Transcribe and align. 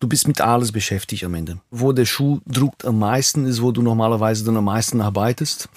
du 0.00 0.08
bist 0.08 0.28
mit 0.28 0.40
alles 0.40 0.72
beschäftigt 0.72 1.24
am 1.24 1.34
Ende. 1.34 1.58
Wo 1.70 1.92
der 1.92 2.04
Schuh 2.04 2.40
druckt 2.46 2.84
am 2.84 2.98
meisten 2.98 3.46
ist, 3.46 3.62
wo 3.62 3.72
du 3.72 3.82
normalerweise 3.82 4.44
dann 4.44 4.56
am 4.56 4.64
meisten 4.64 5.00
arbeitest. 5.00 5.68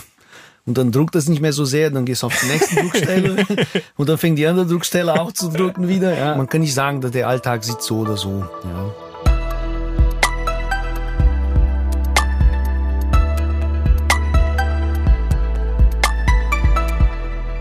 Und 0.66 0.78
dann 0.78 0.92
druckt 0.92 1.16
das 1.16 1.28
nicht 1.28 1.42
mehr 1.42 1.54
so 1.54 1.66
sehr, 1.66 1.90
dann 1.90 2.06
gehst 2.06 2.22
du 2.22 2.28
auf 2.28 2.40
die 2.40 2.46
nächste 2.46 2.76
Druckstelle 2.76 3.46
und 3.98 4.10
dann 4.10 4.18
fängt 4.20 4.38
die 4.38 4.46
andere 4.46 4.68
Druckstelle 4.68 5.20
auch 5.20 5.32
zu 5.32 5.50
drucken 5.50 5.88
wieder. 5.88 6.16
Ja. 6.16 6.36
Man 6.36 6.48
kann 6.48 6.62
nicht 6.62 6.76
sagen, 6.76 7.02
dass 7.02 7.12
der 7.12 7.28
Alltag 7.28 7.64
sieht 7.64 7.82
so 7.82 8.00
oder 8.00 8.16
so. 8.16 8.46
Ja. 8.64 8.94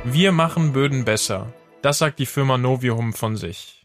Wir 0.05 0.33
machen 0.33 0.73
Böden 0.73 1.07
besser. 1.07 1.47
Das 1.81 1.99
sagt 1.99 2.19
die 2.19 2.27
Firma 2.27 2.59
Novium 2.59 3.15
von 3.15 3.39
sich. 3.39 3.80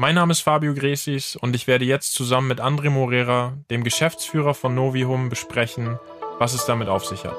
Mein 0.00 0.14
Name 0.14 0.32
ist 0.32 0.40
Fabio 0.40 0.72
Gresis 0.72 1.36
und 1.36 1.54
ich 1.54 1.66
werde 1.66 1.84
jetzt 1.84 2.14
zusammen 2.14 2.48
mit 2.48 2.58
André 2.58 2.88
Morera, 2.88 3.58
dem 3.68 3.84
Geschäftsführer 3.84 4.54
von 4.54 4.74
Novium, 4.74 5.28
besprechen, 5.28 5.98
was 6.38 6.54
es 6.54 6.64
damit 6.64 6.88
auf 6.88 7.04
sich 7.04 7.22
hat. 7.26 7.36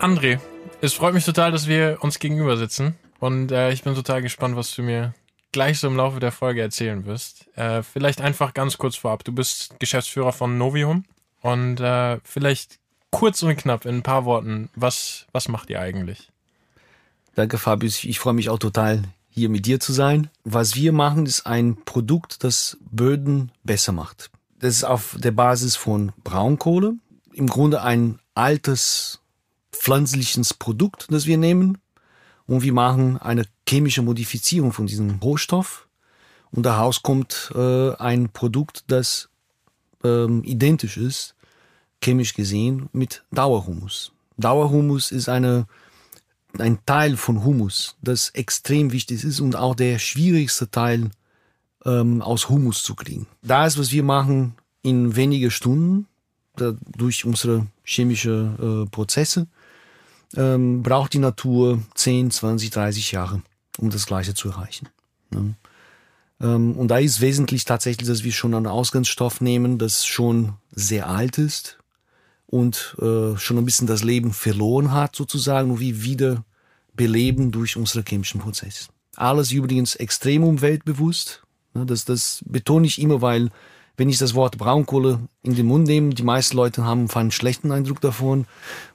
André, 0.00 0.40
es 0.80 0.94
freut 0.94 1.14
mich 1.14 1.24
total, 1.24 1.52
dass 1.52 1.68
wir 1.68 1.98
uns 2.00 2.18
gegenüber 2.18 2.56
sitzen 2.56 2.96
und 3.20 3.52
äh, 3.52 3.70
ich 3.70 3.84
bin 3.84 3.94
total 3.94 4.20
gespannt, 4.20 4.56
was 4.56 4.74
du 4.74 4.82
mir 4.82 5.14
gleich 5.52 5.78
so 5.78 5.86
im 5.86 5.96
Laufe 5.96 6.18
der 6.18 6.32
Folge 6.32 6.60
erzählen 6.60 7.06
wirst. 7.06 7.56
Äh, 7.56 7.84
vielleicht 7.84 8.20
einfach 8.20 8.52
ganz 8.52 8.78
kurz 8.78 8.96
vorab. 8.96 9.22
Du 9.22 9.30
bist 9.30 9.78
Geschäftsführer 9.78 10.32
von 10.32 10.58
Novium 10.58 11.04
und 11.40 11.78
äh, 11.78 12.18
vielleicht 12.24 12.80
kurz 13.14 13.42
und 13.42 13.56
knapp 13.56 13.84
in 13.84 13.96
ein 13.96 14.02
paar 14.02 14.24
Worten, 14.24 14.70
was, 14.74 15.26
was 15.32 15.48
macht 15.48 15.70
ihr 15.70 15.80
eigentlich? 15.80 16.30
Danke, 17.34 17.58
Fabius. 17.58 18.02
Ich 18.04 18.18
freue 18.18 18.34
mich 18.34 18.50
auch 18.50 18.58
total, 18.58 19.02
hier 19.30 19.48
mit 19.48 19.66
dir 19.66 19.80
zu 19.80 19.92
sein. 19.92 20.30
Was 20.42 20.74
wir 20.74 20.92
machen, 20.92 21.24
ist 21.26 21.46
ein 21.46 21.76
Produkt, 21.84 22.42
das 22.44 22.76
Böden 22.90 23.52
besser 23.62 23.92
macht. 23.92 24.30
Das 24.58 24.74
ist 24.74 24.84
auf 24.84 25.16
der 25.18 25.30
Basis 25.30 25.76
von 25.76 26.12
Braunkohle. 26.24 26.94
Im 27.32 27.46
Grunde 27.46 27.82
ein 27.82 28.18
altes 28.34 29.20
pflanzliches 29.72 30.54
Produkt, 30.54 31.06
das 31.10 31.26
wir 31.26 31.38
nehmen. 31.38 31.78
Und 32.46 32.62
wir 32.62 32.72
machen 32.72 33.18
eine 33.18 33.44
chemische 33.68 34.02
Modifizierung 34.02 34.72
von 34.72 34.86
diesem 34.86 35.18
Rohstoff. 35.20 35.88
Und 36.50 36.64
daraus 36.64 37.02
kommt 37.02 37.52
äh, 37.54 37.94
ein 37.96 38.30
Produkt, 38.30 38.84
das 38.88 39.28
ähm, 40.04 40.42
identisch 40.44 40.96
ist, 40.96 41.33
chemisch 42.04 42.34
gesehen, 42.34 42.88
mit 42.92 43.24
Dauerhumus. 43.32 44.12
Dauerhumus 44.36 45.10
ist 45.10 45.28
eine, 45.28 45.66
ein 46.58 46.78
Teil 46.86 47.16
von 47.16 47.44
Humus, 47.44 47.96
das 48.02 48.30
extrem 48.30 48.92
wichtig 48.92 49.24
ist 49.24 49.40
und 49.40 49.56
auch 49.56 49.74
der 49.74 49.98
schwierigste 49.98 50.70
Teil 50.70 51.10
ähm, 51.84 52.22
aus 52.22 52.48
Humus 52.48 52.82
zu 52.82 52.94
kriegen. 52.94 53.26
Da 53.42 53.66
ist, 53.66 53.78
was 53.78 53.90
wir 53.90 54.02
machen, 54.02 54.54
in 54.82 55.16
wenige 55.16 55.50
Stunden 55.50 56.06
durch 56.56 57.24
unsere 57.24 57.66
chemische 57.82 58.84
äh, 58.86 58.90
Prozesse 58.90 59.48
ähm, 60.36 60.82
braucht 60.82 61.14
die 61.14 61.18
Natur 61.18 61.82
10, 61.94 62.30
20, 62.30 62.70
30 62.70 63.12
Jahre, 63.12 63.42
um 63.78 63.90
das 63.90 64.06
Gleiche 64.06 64.34
zu 64.34 64.50
erreichen. 64.50 64.88
Ne? 65.30 65.54
Ähm, 66.40 66.76
und 66.76 66.88
da 66.88 66.98
ist 66.98 67.20
wesentlich 67.20 67.64
tatsächlich, 67.64 68.08
dass 68.08 68.24
wir 68.24 68.32
schon 68.32 68.54
einen 68.54 68.66
Ausgangsstoff 68.66 69.40
nehmen, 69.40 69.78
das 69.78 70.06
schon 70.06 70.54
sehr 70.70 71.08
alt 71.08 71.38
ist 71.38 71.78
und 72.46 72.96
äh, 73.00 73.36
schon 73.36 73.58
ein 73.58 73.64
bisschen 73.64 73.86
das 73.86 74.04
Leben 74.04 74.32
verloren 74.32 74.92
hat, 74.92 75.16
sozusagen, 75.16 75.70
und 75.70 75.80
wir 75.80 76.02
wieder 76.02 76.44
beleben 76.94 77.50
durch 77.50 77.76
unsere 77.76 78.04
chemischen 78.06 78.40
Prozesse. 78.40 78.88
Alles 79.16 79.50
übrigens 79.50 79.94
extrem 79.96 80.44
umweltbewusst. 80.44 81.42
Ne? 81.74 81.86
Das, 81.86 82.04
das 82.04 82.42
betone 82.46 82.86
ich 82.86 83.00
immer, 83.00 83.20
weil 83.22 83.50
wenn 83.96 84.08
ich 84.08 84.18
das 84.18 84.34
Wort 84.34 84.58
Braunkohle 84.58 85.20
in 85.42 85.54
den 85.54 85.66
Mund 85.66 85.86
nehme, 85.86 86.14
die 86.14 86.24
meisten 86.24 86.56
Leute 86.56 86.84
haben 86.84 87.08
einen 87.14 87.30
schlechten 87.30 87.70
Eindruck 87.70 88.00
davon. 88.00 88.46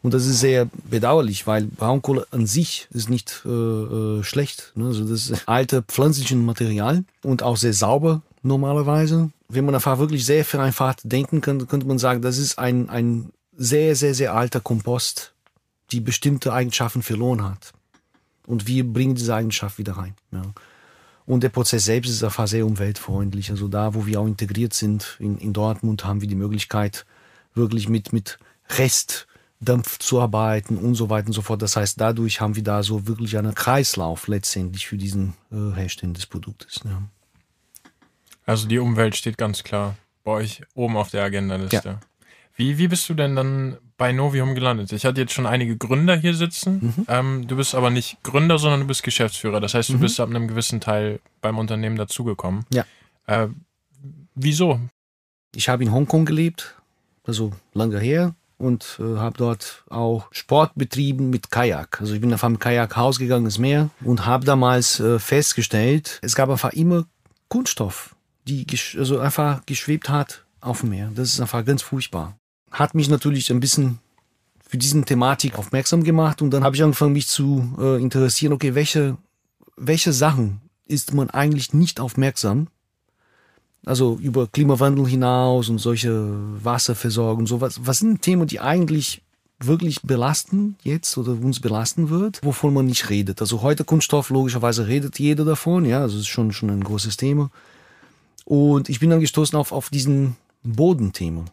Und 0.02 0.14
das 0.14 0.26
ist 0.26 0.42
sehr 0.42 0.68
bedauerlich, 0.90 1.48
weil 1.48 1.66
Braunkohle 1.66 2.28
an 2.32 2.46
sich 2.46 2.88
ist 2.92 3.10
nicht 3.10 3.44
äh, 3.46 3.50
äh, 3.50 4.24
schlecht. 4.24 4.74
Ne? 4.76 4.88
Also 4.88 5.06
das 5.06 5.30
ist 5.30 5.48
alte 5.48 5.84
pflanzliche 5.84 6.36
Material 6.36 7.06
und 7.24 7.44
auch 7.44 7.56
sehr 7.56 7.74
sauber 7.74 8.22
normalerweise. 8.44 9.32
Wenn 9.48 9.66
man 9.66 9.76
einfach 9.76 10.00
wirklich 10.00 10.26
sehr 10.26 10.44
vereinfacht 10.44 11.00
denken 11.04 11.42
könnte, 11.42 11.66
könnte 11.66 11.88
man 11.88 11.98
sagen, 11.98 12.22
das 12.22 12.38
ist 12.38 12.60
ein, 12.60 12.90
ein 12.90 13.32
sehr, 13.60 13.96
sehr, 13.96 14.16
sehr 14.16 14.34
alter 14.34 14.62
Kompost, 14.62 15.34
die 15.92 16.00
bestimmte 16.00 16.54
Eigenschaften 16.54 17.04
verloren 17.04 17.44
hat. 17.44 17.74
Und 18.48 18.68
wir 18.68 18.92
bringen 18.92 19.16
diese 19.16 19.36
Eigenschaft 19.36 19.78
wieder 19.78 19.98
rein. 19.98 20.16
Ja. 20.32 20.42
Und 21.26 21.44
der 21.44 21.50
Prozess 21.50 21.86
selbst 21.86 22.10
ist 22.10 22.24
einfach 22.24 22.48
sehr 22.48 22.66
umweltfreundlich. 22.66 23.52
Also 23.52 23.68
da, 23.68 23.94
wo 23.94 24.08
wir 24.08 24.22
auch 24.22 24.26
integriert 24.26 24.74
sind, 24.74 25.18
in, 25.20 25.38
in 25.38 25.54
Dortmund, 25.54 26.06
haben 26.06 26.22
wir 26.22 26.28
die 26.28 26.36
Möglichkeit, 26.36 27.06
wirklich 27.54 27.90
mit, 27.90 28.14
mit 28.14 28.40
Restdampf 28.70 30.00
zu 30.00 30.22
arbeiten 30.22 30.78
und 30.78 30.96
so 30.96 31.10
weiter 31.10 31.28
und 31.28 31.34
so 31.34 31.42
fort. 31.42 31.62
Das 31.62 31.76
heißt, 31.76 32.00
dadurch 32.00 32.42
haben 32.42 32.56
wir 32.56 32.64
da 32.64 32.82
so 32.82 33.08
wirklich 33.08 33.38
einen 33.38 33.54
Kreislauf 33.54 34.28
letztendlich 34.28 34.88
für 34.88 34.98
diesen 34.98 35.34
äh, 35.52 35.76
Herstellen 35.76 36.14
des 36.14 36.26
Produktes. 36.26 36.80
Ja. 36.86 37.04
Also 38.46 38.68
die 38.68 38.80
Umwelt 38.80 39.16
steht 39.16 39.38
ganz 39.38 39.64
klar 39.64 39.96
bei 40.24 40.32
euch 40.32 40.64
oben 40.74 40.98
auf 40.98 41.12
der 41.12 41.24
Agendaliste. 41.24 41.90
Ja. 41.90 42.00
Wie, 42.60 42.78
wie 42.78 42.90
bist 42.90 43.08
du 43.08 43.14
denn 43.14 43.38
dann 43.38 43.78
bei 43.96 44.12
Novium 44.12 44.54
gelandet? 44.54 44.92
Ich 44.92 45.06
hatte 45.06 45.22
jetzt 45.22 45.32
schon 45.32 45.46
einige 45.46 45.78
Gründer 45.78 46.18
hier 46.18 46.34
sitzen. 46.34 46.94
Mhm. 46.98 47.06
Ähm, 47.08 47.48
du 47.48 47.56
bist 47.56 47.74
aber 47.74 47.90
nicht 47.90 48.22
Gründer, 48.22 48.60
sondern 48.60 48.82
du 48.82 48.88
bist 48.88 49.02
Geschäftsführer. 49.02 49.62
Das 49.62 49.76
heißt, 49.76 49.88
du 49.88 49.94
mhm. 49.94 50.02
bist 50.02 50.20
ab 50.20 50.30
einem 50.30 50.50
gewissen 50.50 50.82
Teil 50.82 51.22
beim 51.40 51.58
Unternehmen 51.58 51.96
dazugekommen. 51.96 52.66
Ja. 52.74 52.84
Äh, 53.28 53.48
wieso? 54.36 54.82
Ich 55.56 55.70
habe 55.70 55.84
in 55.84 55.94
Hongkong 55.94 56.26
gelebt, 56.26 56.76
also 57.24 57.54
lange 57.74 57.98
her, 57.98 58.36
und 58.58 59.00
äh, 59.00 59.16
habe 59.18 59.38
dort 59.38 59.86
auch 59.90 60.28
Sport 60.32 60.74
betrieben 60.76 61.30
mit 61.30 61.52
Kajak. 61.52 62.02
Also 62.02 62.14
ich 62.14 62.20
bin 62.20 62.34
einfach 62.34 62.50
mit 62.50 62.60
Kajak 62.60 62.98
rausgegangen 62.98 63.46
ins 63.46 63.58
Meer 63.58 63.90
und 64.04 64.26
habe 64.26 64.44
damals 64.44 65.00
äh, 65.00 65.18
festgestellt, 65.18 66.20
es 66.22 66.36
gab 66.36 66.50
einfach 66.50 66.74
immer 66.74 67.06
Kunststoff, 67.48 68.18
die 68.50 68.68
also 68.98 69.20
einfach 69.20 69.66
geschwebt 69.66 70.10
hat 70.10 70.44
auf 70.60 70.82
dem 70.82 70.90
Meer. 70.90 71.10
Das 71.16 71.32
ist 71.32 71.40
einfach 71.40 71.64
ganz 71.64 71.82
furchtbar 71.82 72.36
hat 72.72 72.96
mich 72.96 73.10
natürlich 73.10 73.52
ein 73.52 73.60
bisschen 73.60 74.00
für 74.70 74.78
diesen 74.78 75.06
Thematik 75.06 75.58
aufmerksam 75.58 76.04
gemacht 76.04 76.42
und 76.42 76.52
dann 76.52 76.64
habe 76.64 76.76
ich 76.76 76.84
angefangen, 76.84 77.14
mich 77.14 77.28
zu 77.28 77.76
äh, 77.80 78.00
interessieren, 78.00 78.54
okay, 78.54 78.76
welche, 78.76 79.18
welche 79.76 80.14
Sachen 80.14 80.62
ist 80.86 81.14
man 81.14 81.30
eigentlich 81.32 81.74
nicht 81.74 82.00
aufmerksam? 82.00 82.68
Also 83.86 84.20
über 84.22 84.48
Klimawandel 84.48 85.08
hinaus 85.08 85.70
und 85.70 85.80
solche 85.80 86.30
Wasserversorgung, 86.64 87.48
sowas. 87.48 87.82
Was 87.84 88.00
sind 88.00 88.22
Themen, 88.22 88.46
die 88.46 88.60
eigentlich 88.60 89.24
wirklich 89.60 90.02
belasten 90.04 90.78
jetzt 90.84 91.18
oder 91.18 91.32
uns 91.32 91.60
belasten 91.60 92.10
wird, 92.10 92.40
wovon 92.44 92.74
man 92.74 92.86
nicht 92.86 93.10
redet? 93.10 93.42
Also 93.42 93.62
heute 93.62 93.86
Kunststoff, 93.86 94.30
logischerweise 94.30 94.88
redet 94.88 95.18
jeder 95.18 95.46
davon, 95.46 95.86
ja, 95.86 96.02
also 96.02 96.20
ist 96.20 96.28
schon, 96.28 96.52
schon 96.52 96.70
ein 96.70 96.84
großes 96.84 97.18
Thema. 97.18 97.50
Und 98.46 98.90
ich 98.90 99.00
bin 99.00 99.10
dann 99.10 99.20
gestoßen 99.20 99.58
auf, 99.58 99.72
auf 99.72 99.90
diesen 99.90 100.36
Bodenthema. 100.64 101.46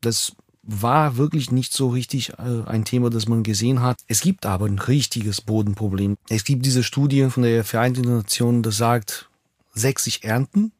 Das 0.00 0.34
war 0.66 1.16
wirklich 1.16 1.50
nicht 1.50 1.72
so 1.72 1.88
richtig 1.88 2.30
äh, 2.38 2.62
ein 2.66 2.84
Thema, 2.84 3.10
das 3.10 3.28
man 3.28 3.42
gesehen 3.42 3.82
hat. 3.82 3.98
Es 4.08 4.20
gibt 4.20 4.46
aber 4.46 4.66
ein 4.66 4.78
richtiges 4.78 5.40
Bodenproblem. 5.40 6.16
Es 6.28 6.44
gibt 6.44 6.64
diese 6.64 6.82
Studie 6.82 7.28
von 7.30 7.42
der 7.42 7.64
Vereinten 7.64 8.02
Nationen, 8.02 8.62
das 8.62 8.76
sagt 8.76 9.28
60 9.74 10.24
Ernten, 10.24 10.72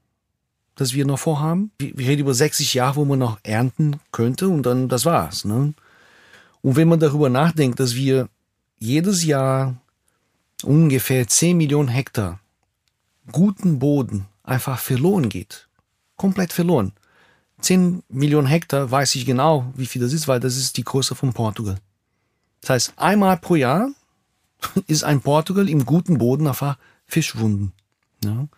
das 0.74 0.94
wir 0.94 1.04
noch 1.04 1.18
vorhaben. 1.18 1.70
Wir 1.78 2.08
reden 2.08 2.22
über 2.22 2.34
60 2.34 2.74
Jahre, 2.74 2.96
wo 2.96 3.04
man 3.04 3.18
noch 3.18 3.38
ernten 3.42 4.00
könnte 4.10 4.48
und 4.48 4.64
dann 4.64 4.88
das 4.88 5.04
war's. 5.04 5.44
Ne? 5.44 5.74
Und 6.62 6.76
wenn 6.76 6.88
man 6.88 7.00
darüber 7.00 7.28
nachdenkt, 7.28 7.78
dass 7.78 7.94
wir 7.94 8.28
jedes 8.78 9.24
Jahr 9.24 9.76
ungefähr 10.62 11.28
10 11.28 11.56
Millionen 11.56 11.88
Hektar 11.88 12.40
guten 13.30 13.78
Boden 13.78 14.26
einfach 14.42 14.78
verloren 14.78 15.28
geht, 15.28 15.69
komplett 16.16 16.52
verloren 16.52 16.92
10 17.64 18.02
Millionen 18.08 18.46
Hektar 18.46 18.90
weiß 18.90 19.14
ich 19.14 19.25
genau, 19.25 19.72
wie 19.75 19.87
viel 19.87 20.02
das 20.02 20.12
ist, 20.12 20.28
weil 20.28 20.38
das 20.38 20.56
ist 20.56 20.76
die 20.76 20.84
Größe 20.84 21.14
von 21.14 21.32
Portugal. 21.32 21.78
Das 22.61 22.70
heißt, 22.70 22.93
einmal 22.96 23.38
pro 23.38 23.56
Jahr 23.56 23.88
ist 24.87 25.05
ein 25.05 25.20
Portugal 25.20 25.69
im 25.69 25.84
guten 25.84 26.19
Boden 26.19 26.46
einfach 26.46 26.76
Fischwunden. 27.06 27.72
Ja? 28.22 28.49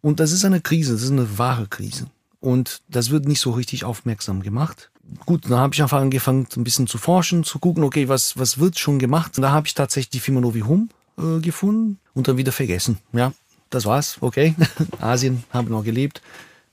Und 0.00 0.18
das 0.18 0.32
ist 0.32 0.44
eine 0.44 0.60
Krise, 0.60 0.92
das 0.92 1.02
ist 1.02 1.12
eine 1.12 1.38
wahre 1.38 1.68
Krise. 1.68 2.08
Und 2.40 2.82
das 2.88 3.10
wird 3.10 3.26
nicht 3.26 3.40
so 3.40 3.52
richtig 3.52 3.84
aufmerksam 3.84 4.42
gemacht. 4.42 4.90
Gut, 5.26 5.44
dann 5.44 5.58
habe 5.58 5.74
ich 5.74 5.82
einfach 5.82 6.00
angefangen, 6.00 6.48
ein 6.56 6.64
bisschen 6.64 6.88
zu 6.88 6.98
forschen, 6.98 7.44
zu 7.44 7.60
gucken, 7.60 7.84
okay, 7.84 8.08
was, 8.08 8.36
was 8.36 8.58
wird 8.58 8.78
schon 8.78 8.98
gemacht. 8.98 9.38
Und 9.38 9.42
da 9.42 9.52
habe 9.52 9.68
ich 9.68 9.74
tatsächlich 9.74 10.10
die 10.10 10.20
Firma 10.20 10.40
Novi 10.40 10.60
Home 10.60 10.88
äh, 11.18 11.40
gefunden 11.40 11.98
und 12.14 12.26
dann 12.26 12.36
wieder 12.36 12.50
vergessen. 12.50 12.98
Ja, 13.12 13.32
das 13.70 13.86
war's, 13.86 14.16
okay. 14.20 14.56
Asien 15.00 15.44
habe 15.50 15.70
noch 15.70 15.84
gelebt. 15.84 16.20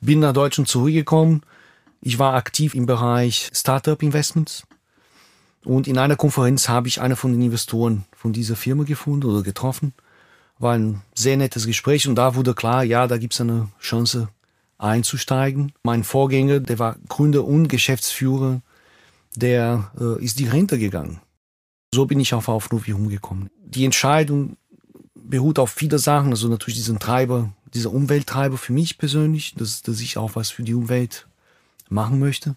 Bin 0.02 0.20
nach 0.20 0.34
Deutschland 0.34 0.68
zurückgekommen, 0.68 1.44
ich 2.02 2.20
war 2.20 2.34
aktiv 2.36 2.76
im 2.76 2.86
Bereich 2.86 3.50
Startup 3.54 4.02
Investments. 4.02 4.64
Und 5.66 5.88
in 5.88 5.98
einer 5.98 6.16
Konferenz 6.16 6.70
habe 6.70 6.88
ich 6.88 7.02
einen 7.02 7.16
von 7.16 7.34
den 7.34 7.42
Investoren 7.42 8.06
von 8.16 8.32
dieser 8.32 8.56
Firma 8.56 8.84
gefunden 8.84 9.26
oder 9.26 9.44
getroffen. 9.44 9.94
War 10.58 10.74
ein 10.74 11.02
sehr 11.14 11.38
nettes 11.38 11.66
Gespräch 11.66 12.08
und 12.08 12.16
da 12.16 12.36
wurde 12.36 12.54
klar, 12.54 12.84
ja, 12.84 13.08
da 13.08 13.18
gibt 13.18 13.34
es 13.34 13.42
eine 13.42 13.70
Chance 13.80 14.30
einzusteigen. 14.78 15.74
Mein 15.84 16.04
Vorgänger, 16.04 16.62
der 16.62 16.80
war 16.80 16.96
Gründer 17.10 17.44
und 17.44 17.68
Geschäftsführer, 17.68 18.62
der 19.36 19.92
äh, 20.00 20.24
ist 20.24 20.40
die 20.40 20.48
Rente 20.48 20.80
gegangen. 20.80 21.20
So 21.94 22.06
bin 22.06 22.20
ich 22.20 22.34
auf 22.34 22.48
auf 22.48 22.72
Novium 22.72 23.10
gekommen. 23.10 23.50
Die 23.66 23.86
Entscheidung 23.86 24.58
beruht 25.16 25.60
auf 25.60 25.72
viele 25.72 26.00
Sachen, 26.00 26.32
also 26.32 26.48
natürlich 26.48 26.78
diesen 26.78 27.00
Treiber, 27.00 27.52
dieser 27.74 27.92
Umwelttreiber 27.92 28.58
für 28.58 28.74
mich 28.74 28.98
persönlich, 28.98 29.54
dass, 29.56 29.82
dass 29.82 30.00
ich 30.00 30.18
auch 30.18 30.36
was 30.36 30.50
für 30.50 30.64
die 30.64 30.74
Umwelt 30.74 31.29
machen 31.90 32.20
möchte 32.20 32.56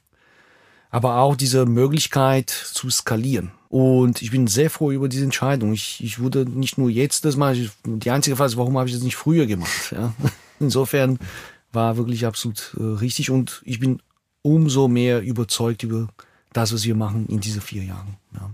aber 0.92 1.16
auch 1.16 1.34
diese 1.34 1.64
Möglichkeit 1.64 2.50
zu 2.50 2.90
skalieren. 2.90 3.50
Und 3.70 4.20
ich 4.20 4.30
bin 4.30 4.46
sehr 4.46 4.68
froh 4.68 4.92
über 4.92 5.08
diese 5.08 5.24
Entscheidung. 5.24 5.72
Ich, 5.72 6.04
ich 6.04 6.20
wurde 6.20 6.44
nicht 6.44 6.76
nur 6.76 6.90
jetzt 6.90 7.24
das 7.24 7.36
mal, 7.36 7.56
die 7.86 8.10
einzige 8.10 8.36
Frage 8.36 8.50
ist, 8.50 8.58
warum 8.58 8.76
habe 8.76 8.88
ich 8.88 8.94
das 8.94 9.02
nicht 9.02 9.16
früher 9.16 9.46
gemacht? 9.46 9.90
Ja? 9.90 10.12
Insofern 10.60 11.18
war 11.72 11.96
wirklich 11.96 12.26
absolut 12.26 12.76
äh, 12.78 12.82
richtig 12.82 13.30
und 13.30 13.62
ich 13.64 13.80
bin 13.80 14.02
umso 14.42 14.86
mehr 14.86 15.22
überzeugt 15.22 15.82
über 15.82 16.08
das, 16.52 16.74
was 16.74 16.84
wir 16.84 16.94
machen 16.94 17.26
in 17.28 17.40
diesen 17.40 17.62
vier 17.62 17.84
Jahren. 17.84 18.18
Ja. 18.34 18.50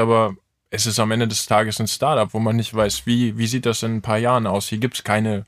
Aber 0.00 0.34
es 0.70 0.86
ist 0.86 0.98
am 0.98 1.10
Ende 1.10 1.28
des 1.28 1.44
Tages 1.44 1.78
ein 1.80 1.86
Startup, 1.86 2.32
wo 2.32 2.38
man 2.38 2.56
nicht 2.56 2.72
weiß, 2.72 3.04
wie, 3.04 3.36
wie 3.36 3.46
sieht 3.46 3.66
das 3.66 3.82
in 3.82 3.96
ein 3.96 4.02
paar 4.02 4.16
Jahren 4.16 4.46
aus. 4.46 4.68
Hier 4.68 4.78
gibt 4.78 4.94
es 4.94 5.04
keine 5.04 5.44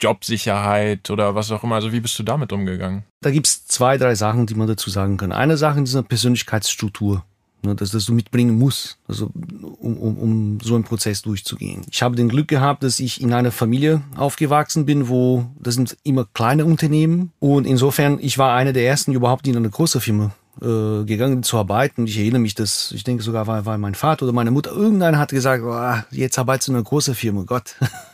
Jobsicherheit 0.00 1.10
oder 1.10 1.34
was 1.34 1.50
auch 1.50 1.62
immer. 1.62 1.76
Also 1.76 1.92
wie 1.92 2.00
bist 2.00 2.18
du 2.18 2.22
damit 2.22 2.52
umgegangen? 2.52 3.04
Da 3.20 3.30
gibt 3.30 3.46
es 3.46 3.66
zwei, 3.66 3.98
drei 3.98 4.14
Sachen, 4.14 4.46
die 4.46 4.54
man 4.54 4.68
dazu 4.68 4.90
sagen 4.90 5.16
kann. 5.16 5.32
Eine 5.32 5.56
Sache 5.56 5.80
ist 5.80 5.94
eine 5.94 6.04
Persönlichkeitsstruktur. 6.04 7.24
Ne, 7.62 7.74
dass 7.74 7.90
das 7.90 8.06
du 8.06 8.14
mitbringen 8.14 8.58
musst, 8.58 8.96
also 9.06 9.30
um, 9.34 9.98
um, 9.98 10.16
um 10.16 10.58
so 10.62 10.74
einen 10.74 10.84
Prozess 10.84 11.20
durchzugehen. 11.20 11.82
Ich 11.90 12.02
habe 12.02 12.16
den 12.16 12.30
Glück 12.30 12.48
gehabt, 12.48 12.82
dass 12.82 12.98
ich 13.00 13.20
in 13.20 13.34
einer 13.34 13.52
Familie 13.52 14.00
aufgewachsen 14.16 14.86
bin, 14.86 15.10
wo 15.10 15.44
das 15.58 15.74
sind 15.74 15.94
immer 16.02 16.26
kleine 16.32 16.64
Unternehmen 16.64 17.32
und 17.38 17.66
insofern 17.66 18.18
ich 18.18 18.38
war 18.38 18.54
einer 18.54 18.72
der 18.72 18.86
ersten 18.86 19.12
überhaupt 19.12 19.46
in 19.46 19.58
eine 19.58 19.68
große 19.68 20.00
Firma 20.00 20.34
äh, 20.62 21.04
gegangen 21.04 21.42
zu 21.42 21.58
arbeiten. 21.58 22.06
Ich 22.06 22.16
erinnere 22.16 22.40
mich, 22.40 22.54
dass 22.54 22.92
ich 22.92 23.04
denke 23.04 23.22
sogar 23.22 23.46
war, 23.46 23.66
war 23.66 23.76
mein 23.76 23.94
Vater 23.94 24.22
oder 24.22 24.32
meine 24.32 24.50
Mutter. 24.50 24.72
Irgendeiner 24.72 25.18
hat 25.18 25.28
gesagt, 25.30 25.62
oh, 25.62 26.16
jetzt 26.16 26.38
arbeitest 26.38 26.68
du 26.68 26.72
in 26.72 26.76
einer 26.76 26.84
großen 26.84 27.14
Firma. 27.14 27.42
Gott, 27.42 27.76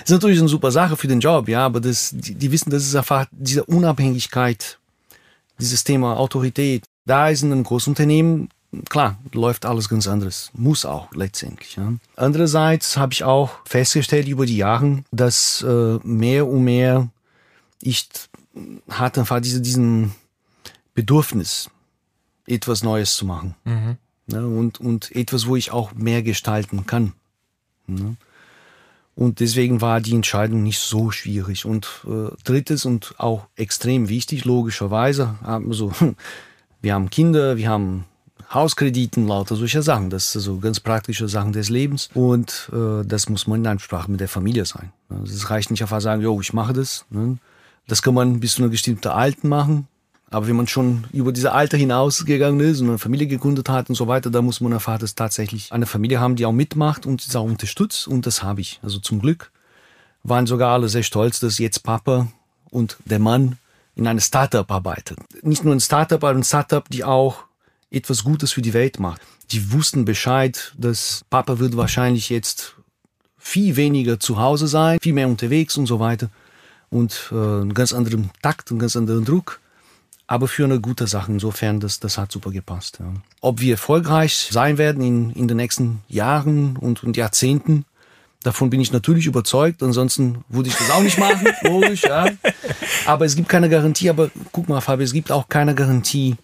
das 0.00 0.04
ist 0.04 0.10
natürlich 0.10 0.38
eine 0.38 0.48
super 0.48 0.70
Sache 0.70 0.96
für 0.96 1.08
den 1.08 1.20
Job, 1.20 1.48
ja, 1.48 1.64
aber 1.64 1.80
das, 1.80 2.10
die, 2.12 2.34
die 2.34 2.52
wissen, 2.52 2.70
das 2.70 2.84
ist 2.84 2.94
einfach 2.94 3.26
diese 3.30 3.64
Unabhängigkeit, 3.64 4.78
dieses 5.58 5.84
Thema 5.84 6.16
Autorität. 6.16 6.84
Da 7.04 7.28
ist 7.28 7.42
in 7.42 7.52
einem 7.52 7.64
Großunternehmen, 7.64 8.48
klar, 8.88 9.18
läuft 9.32 9.66
alles 9.66 9.88
ganz 9.88 10.06
anderes. 10.06 10.50
Muss 10.54 10.84
auch 10.84 11.12
letztendlich. 11.14 11.76
Ja. 11.76 11.94
Andererseits 12.16 12.96
habe 12.96 13.12
ich 13.12 13.24
auch 13.24 13.50
festgestellt 13.64 14.28
über 14.28 14.46
die 14.46 14.58
Jahre, 14.58 15.02
dass 15.10 15.62
äh, 15.62 15.98
mehr 16.04 16.46
und 16.46 16.64
mehr 16.64 17.08
ich 17.80 18.08
hatte 18.88 19.20
einfach 19.20 19.40
diese, 19.40 19.60
diesen 19.60 20.12
Bedürfnis, 20.94 21.70
etwas 22.46 22.82
Neues 22.82 23.16
zu 23.16 23.26
machen. 23.26 23.54
Mhm. 23.64 23.96
Ja, 24.28 24.40
und, 24.40 24.80
und 24.80 25.14
etwas, 25.14 25.46
wo 25.46 25.56
ich 25.56 25.72
auch 25.72 25.92
mehr 25.94 26.22
gestalten 26.22 26.86
kann. 26.86 27.12
Ja. 27.88 28.14
Und 29.14 29.40
deswegen 29.40 29.80
war 29.80 30.00
die 30.00 30.14
Entscheidung 30.14 30.62
nicht 30.62 30.78
so 30.78 31.10
schwierig. 31.10 31.66
Und 31.66 31.86
äh, 32.06 32.34
drittes 32.44 32.84
und 32.84 33.14
auch 33.18 33.46
extrem 33.56 34.08
wichtig, 34.08 34.44
logischerweise, 34.44 35.34
also, 35.42 35.92
wir 36.80 36.94
haben 36.94 37.10
Kinder, 37.10 37.56
wir 37.56 37.68
haben 37.68 38.04
Hauskrediten, 38.52 39.26
lauter 39.26 39.56
solcher 39.56 39.82
Sachen. 39.82 40.10
Das 40.10 40.32
sind 40.32 40.42
so 40.42 40.58
ganz 40.58 40.80
praktische 40.80 41.28
Sachen 41.28 41.52
des 41.52 41.68
Lebens. 41.68 42.10
Und 42.14 42.70
äh, 42.72 43.04
das 43.04 43.28
muss 43.28 43.46
man 43.46 43.60
in 43.60 43.66
Ansprache 43.66 44.10
mit 44.10 44.20
der 44.20 44.28
Familie 44.28 44.64
sein. 44.64 44.92
Es 45.24 45.50
reicht 45.50 45.70
nicht 45.70 45.82
einfach 45.82 46.00
sagen, 46.00 46.22
jo, 46.22 46.40
ich 46.40 46.52
mache 46.52 46.72
das. 46.72 47.04
Ne? 47.10 47.38
Das 47.86 48.02
kann 48.02 48.14
man 48.14 48.40
bis 48.40 48.54
zu 48.54 48.62
einer 48.62 48.70
bestimmten 48.70 49.08
Alten 49.08 49.48
machen. 49.48 49.88
Aber 50.32 50.48
wenn 50.48 50.56
man 50.56 50.66
schon 50.66 51.04
über 51.12 51.30
diese 51.30 51.52
Alter 51.52 51.76
hinausgegangen 51.76 52.58
ist 52.60 52.80
und 52.80 52.88
eine 52.88 52.98
Familie 52.98 53.26
gegründet 53.26 53.68
hat 53.68 53.90
und 53.90 53.96
so 53.96 54.08
weiter, 54.08 54.30
da 54.30 54.40
muss 54.40 54.62
man 54.62 54.72
erfahren, 54.72 54.98
dass 54.98 55.14
tatsächlich 55.14 55.70
eine 55.72 55.84
Familie 55.84 56.20
haben, 56.20 56.36
die 56.36 56.46
auch 56.46 56.52
mitmacht 56.52 57.04
und 57.04 57.22
es 57.22 57.36
auch 57.36 57.44
unterstützt. 57.44 58.08
Und 58.08 58.24
das 58.26 58.42
habe 58.42 58.62
ich. 58.62 58.80
Also 58.82 58.98
zum 58.98 59.20
Glück 59.20 59.52
waren 60.22 60.46
sogar 60.46 60.72
alle 60.72 60.88
sehr 60.88 61.02
stolz, 61.02 61.38
dass 61.38 61.58
jetzt 61.58 61.82
Papa 61.82 62.28
und 62.70 62.96
der 63.04 63.18
Mann 63.18 63.58
in 63.94 64.06
einem 64.06 64.20
Startup 64.20 64.68
arbeiten. 64.70 65.16
Nicht 65.42 65.64
nur 65.64 65.74
ein 65.74 65.80
Startup, 65.80 66.24
aber 66.24 66.34
ein 66.34 66.44
Startup, 66.44 66.88
die 66.88 67.04
auch 67.04 67.44
etwas 67.90 68.24
Gutes 68.24 68.52
für 68.52 68.62
die 68.62 68.72
Welt 68.72 68.98
macht. 68.98 69.20
Die 69.50 69.70
wussten 69.70 70.06
Bescheid, 70.06 70.72
dass 70.78 71.26
Papa 71.28 71.58
wird 71.58 71.76
wahrscheinlich 71.76 72.30
jetzt 72.30 72.74
viel 73.36 73.76
weniger 73.76 74.18
zu 74.18 74.38
Hause 74.38 74.66
sein, 74.66 74.98
viel 74.98 75.12
mehr 75.12 75.28
unterwegs 75.28 75.76
und 75.76 75.84
so 75.84 76.00
weiter. 76.00 76.30
Und 76.88 77.30
äh, 77.32 77.34
einen 77.34 77.74
ganz 77.74 77.92
anderen 77.92 78.30
Takt, 78.40 78.70
einen 78.70 78.80
ganz 78.80 78.96
anderen 78.96 79.26
Druck 79.26 79.60
aber 80.32 80.48
für 80.48 80.64
eine 80.64 80.80
gute 80.80 81.06
Sache. 81.06 81.30
Insofern, 81.30 81.78
das, 81.78 82.00
das 82.00 82.16
hat 82.16 82.32
super 82.32 82.50
gepasst. 82.52 82.96
Ja. 83.00 83.12
Ob 83.42 83.60
wir 83.60 83.72
erfolgreich 83.72 84.48
sein 84.50 84.78
werden 84.78 85.02
in, 85.02 85.30
in 85.32 85.46
den 85.46 85.58
nächsten 85.58 86.00
Jahren 86.08 86.78
und, 86.78 87.04
und 87.04 87.18
Jahrzehnten, 87.18 87.84
davon 88.42 88.70
bin 88.70 88.80
ich 88.80 88.94
natürlich 88.94 89.26
überzeugt. 89.26 89.82
Ansonsten 89.82 90.42
würde 90.48 90.70
ich 90.70 90.74
das 90.74 90.90
auch 90.90 91.02
nicht 91.02 91.18
machen, 91.18 91.48
logisch. 91.64 92.04
Ja. 92.04 92.30
Aber 93.04 93.26
es 93.26 93.36
gibt 93.36 93.50
keine 93.50 93.68
Garantie. 93.68 94.08
Aber 94.08 94.30
guck 94.52 94.70
mal, 94.70 94.80
Fabi, 94.80 95.04
es 95.04 95.12
gibt 95.12 95.30
auch 95.30 95.50
keine 95.50 95.74
Garantie 95.74 96.36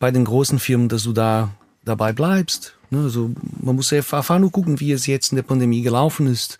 bei 0.00 0.10
den 0.10 0.24
großen 0.24 0.58
Firmen, 0.58 0.88
dass 0.88 1.04
du 1.04 1.12
da 1.12 1.50
dabei 1.84 2.12
bleibst. 2.12 2.74
Ne, 2.90 2.98
also 2.98 3.30
man 3.60 3.76
muss 3.76 3.92
einfach 3.92 4.40
nur 4.40 4.50
gucken, 4.50 4.80
wie 4.80 4.90
es 4.90 5.06
jetzt 5.06 5.30
in 5.30 5.36
der 5.36 5.44
Pandemie 5.44 5.82
gelaufen 5.82 6.26
ist, 6.26 6.58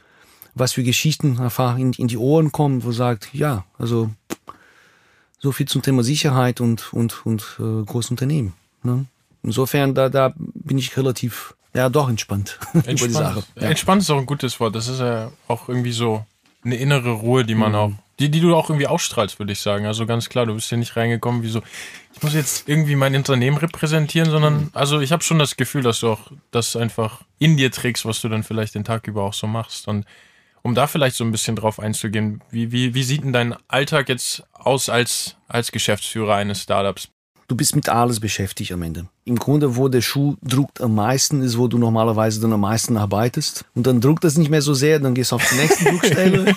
was 0.54 0.74
für 0.74 0.84
Geschichten 0.84 1.40
einfach 1.40 1.78
in, 1.78 1.94
in 1.94 2.06
die 2.06 2.16
Ohren 2.16 2.52
kommen, 2.52 2.84
wo 2.84 2.92
sagt, 2.92 3.34
ja, 3.34 3.64
also 3.76 4.10
so 5.46 5.52
viel 5.52 5.68
zum 5.68 5.80
Thema 5.80 6.02
Sicherheit 6.02 6.60
und, 6.60 6.92
und, 6.92 7.24
und 7.24 7.42
äh, 7.60 7.84
Großunternehmen. 7.84 8.52
Ne? 8.82 9.04
Insofern, 9.44 9.94
da, 9.94 10.08
da 10.08 10.34
bin 10.36 10.76
ich 10.76 10.96
relativ, 10.96 11.54
ja, 11.72 11.88
doch 11.88 12.08
entspannt, 12.08 12.58
entspannt 12.74 13.00
über 13.00 13.06
die 13.06 13.14
Sache. 13.14 13.44
Ja. 13.54 13.68
Entspannt 13.68 14.02
ist 14.02 14.10
auch 14.10 14.18
ein 14.18 14.26
gutes 14.26 14.58
Wort. 14.58 14.74
Das 14.74 14.88
ist 14.88 14.98
ja 14.98 15.30
auch 15.46 15.68
irgendwie 15.68 15.92
so 15.92 16.26
eine 16.64 16.74
innere 16.74 17.12
Ruhe, 17.12 17.44
die 17.44 17.54
man 17.54 17.72
mhm. 17.72 17.78
auch, 17.78 17.92
die, 18.18 18.28
die 18.28 18.40
du 18.40 18.56
auch 18.56 18.70
irgendwie 18.70 18.88
ausstrahlst, 18.88 19.38
würde 19.38 19.52
ich 19.52 19.60
sagen. 19.60 19.86
Also 19.86 20.04
ganz 20.04 20.28
klar, 20.28 20.46
du 20.46 20.54
bist 20.54 20.68
ja 20.72 20.78
nicht 20.78 20.96
reingekommen 20.96 21.44
wie 21.44 21.48
so, 21.48 21.62
ich 22.12 22.22
muss 22.24 22.34
jetzt 22.34 22.68
irgendwie 22.68 22.96
mein 22.96 23.14
Unternehmen 23.14 23.56
repräsentieren, 23.56 24.28
sondern, 24.28 24.54
mhm. 24.54 24.70
also 24.72 24.98
ich 24.98 25.12
habe 25.12 25.22
schon 25.22 25.38
das 25.38 25.56
Gefühl, 25.56 25.82
dass 25.82 26.00
du 26.00 26.10
auch 26.10 26.32
das 26.50 26.74
einfach 26.74 27.20
in 27.38 27.56
dir 27.56 27.70
trägst, 27.70 28.04
was 28.04 28.20
du 28.20 28.28
dann 28.28 28.42
vielleicht 28.42 28.74
den 28.74 28.82
Tag 28.82 29.06
über 29.06 29.22
auch 29.22 29.34
so 29.34 29.46
machst. 29.46 29.86
Und 29.86 30.06
um 30.66 30.74
da 30.74 30.88
vielleicht 30.88 31.14
so 31.14 31.22
ein 31.22 31.30
bisschen 31.30 31.54
drauf 31.54 31.78
einzugehen, 31.78 32.42
wie, 32.50 32.72
wie, 32.72 32.92
wie 32.92 33.04
sieht 33.04 33.22
denn 33.22 33.32
dein 33.32 33.54
Alltag 33.68 34.08
jetzt 34.08 34.42
aus 34.52 34.88
als, 34.88 35.36
als 35.46 35.70
Geschäftsführer 35.70 36.34
eines 36.34 36.60
Startups? 36.60 37.08
Du 37.46 37.54
bist 37.54 37.76
mit 37.76 37.88
alles 37.88 38.18
beschäftigt 38.18 38.72
am 38.72 38.82
Ende. 38.82 39.06
Im 39.24 39.36
Grunde, 39.36 39.76
wo 39.76 39.86
der 39.86 40.00
Schuh 40.00 40.34
druckt 40.42 40.80
am 40.80 40.96
meisten, 40.96 41.40
ist, 41.40 41.56
wo 41.56 41.68
du 41.68 41.78
normalerweise 41.78 42.40
dann 42.40 42.52
am 42.52 42.62
meisten 42.62 42.96
arbeitest. 42.96 43.64
Und 43.76 43.86
dann 43.86 44.00
druckt 44.00 44.24
das 44.24 44.36
nicht 44.36 44.50
mehr 44.50 44.60
so 44.60 44.74
sehr, 44.74 44.98
dann 44.98 45.14
gehst 45.14 45.30
du 45.30 45.36
auf 45.36 45.48
die 45.48 45.54
nächste 45.54 45.84
Druckstelle 45.90 46.54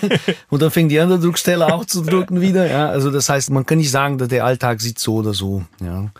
und 0.48 0.60
dann 0.60 0.72
fängt 0.72 0.90
die 0.90 0.98
andere 0.98 1.20
Druckstelle 1.20 1.72
auch 1.72 1.84
zu 1.84 2.02
drucken 2.02 2.40
wieder. 2.40 2.66
Ja, 2.66 2.88
also 2.88 3.12
das 3.12 3.28
heißt, 3.28 3.50
man 3.50 3.64
kann 3.64 3.78
nicht 3.78 3.92
sagen, 3.92 4.18
dass 4.18 4.26
der 4.26 4.44
Alltag 4.44 4.80
sieht 4.80 4.98
so 4.98 5.14
oder 5.14 5.34
so. 5.34 5.64
Ja. 5.80 6.10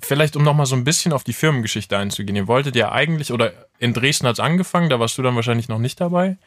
Vielleicht, 0.00 0.36
um 0.36 0.42
nochmal 0.42 0.64
so 0.64 0.74
ein 0.74 0.84
bisschen 0.84 1.12
auf 1.12 1.22
die 1.22 1.34
Firmengeschichte 1.34 1.98
einzugehen. 1.98 2.36
Ihr 2.36 2.48
wolltet 2.48 2.76
ja 2.76 2.92
eigentlich, 2.92 3.30
oder 3.30 3.52
in 3.78 3.92
Dresden 3.92 4.26
hat 4.26 4.36
es 4.36 4.40
angefangen, 4.40 4.88
da 4.88 4.98
warst 4.98 5.18
du 5.18 5.22
dann 5.22 5.36
wahrscheinlich 5.36 5.68
noch 5.68 5.78
nicht 5.78 6.00
dabei. 6.00 6.38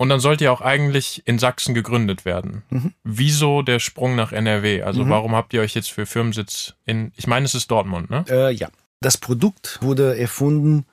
Und 0.00 0.08
dann 0.08 0.20
sollte 0.20 0.44
ja 0.44 0.50
auch 0.50 0.62
eigentlich 0.62 1.20
in 1.26 1.38
Sachsen 1.38 1.74
gegründet 1.74 2.24
werden. 2.24 2.62
Mhm. 2.70 2.94
Wieso 3.04 3.60
der 3.60 3.80
Sprung 3.80 4.16
nach 4.16 4.32
NRW? 4.32 4.80
Also 4.80 5.04
mhm. 5.04 5.10
warum 5.10 5.34
habt 5.34 5.52
ihr 5.52 5.60
euch 5.60 5.74
jetzt 5.74 5.92
für 5.92 6.06
Firmensitz 6.06 6.72
in, 6.86 7.12
ich 7.18 7.26
meine, 7.26 7.44
es 7.44 7.54
ist 7.54 7.70
Dortmund, 7.70 8.08
ne? 8.08 8.24
Äh, 8.30 8.50
ja. 8.54 8.68
Das 9.00 9.18
Produkt 9.18 9.78
wurde 9.82 10.18
erfunden 10.18 10.86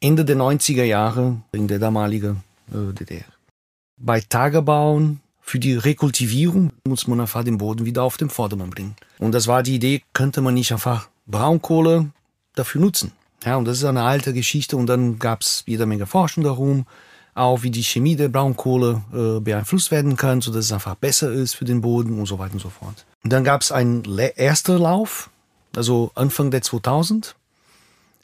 Ende 0.00 0.24
der 0.24 0.36
90er 0.36 0.84
Jahre 0.84 1.42
in 1.52 1.68
der 1.68 1.78
damaligen 1.78 2.42
äh, 2.72 2.94
DDR. 2.94 3.26
Bei 3.98 4.22
Tagebauen 4.22 5.20
für 5.42 5.58
die 5.58 5.74
Rekultivierung 5.74 6.72
muss 6.86 7.06
man 7.06 7.20
einfach 7.20 7.44
den 7.44 7.58
Boden 7.58 7.84
wieder 7.84 8.02
auf 8.02 8.16
den 8.16 8.30
Vordermann 8.30 8.70
bringen. 8.70 8.96
Und 9.18 9.32
das 9.32 9.46
war 9.46 9.62
die 9.62 9.74
Idee, 9.74 10.00
könnte 10.14 10.40
man 10.40 10.54
nicht 10.54 10.72
einfach 10.72 11.10
Braunkohle 11.26 12.08
dafür 12.54 12.80
nutzen. 12.80 13.12
Ja, 13.44 13.56
und 13.56 13.66
das 13.66 13.76
ist 13.76 13.84
eine 13.84 14.04
alte 14.04 14.32
Geschichte 14.32 14.78
und 14.78 14.86
dann 14.86 15.18
gab 15.18 15.42
es 15.42 15.64
jede 15.66 15.84
Menge 15.84 16.06
Forschung 16.06 16.44
darum 16.44 16.86
auch 17.38 17.62
wie 17.62 17.70
die 17.70 17.82
Chemie 17.82 18.16
der 18.16 18.28
Braunkohle 18.28 19.02
äh, 19.12 19.40
beeinflusst 19.40 19.90
werden 19.90 20.16
kann, 20.16 20.40
sodass 20.40 20.66
es 20.66 20.72
einfach 20.72 20.96
besser 20.96 21.30
ist 21.30 21.54
für 21.54 21.64
den 21.64 21.80
Boden 21.80 22.18
und 22.18 22.26
so 22.26 22.38
weiter 22.38 22.54
und 22.54 22.60
so 22.60 22.70
fort. 22.70 23.06
Und 23.22 23.32
dann 23.32 23.44
gab 23.44 23.62
es 23.62 23.72
einen 23.72 24.04
ersten 24.18 24.78
Lauf, 24.78 25.30
also 25.76 26.10
Anfang 26.14 26.50
der 26.50 26.62
2000. 26.62 27.34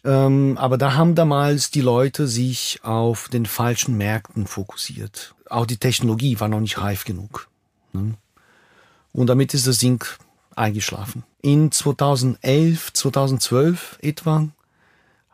Ähm, 0.04 0.58
aber 0.58 0.76
da 0.76 0.94
haben 0.94 1.14
damals 1.14 1.70
die 1.70 1.80
Leute 1.80 2.26
sich 2.26 2.80
auf 2.82 3.28
den 3.28 3.46
falschen 3.46 3.96
Märkten 3.96 4.46
fokussiert. 4.46 5.34
Auch 5.48 5.64
die 5.64 5.78
Technologie 5.78 6.38
war 6.40 6.48
noch 6.48 6.60
nicht 6.60 6.78
reif 6.78 7.04
genug. 7.04 7.48
Ne? 7.92 8.14
Und 9.12 9.28
damit 9.28 9.54
ist 9.54 9.66
das 9.66 9.78
Ding 9.78 10.04
eingeschlafen. 10.56 11.24
In 11.40 11.70
2011, 11.70 12.92
2012 12.92 13.98
etwa 14.02 14.48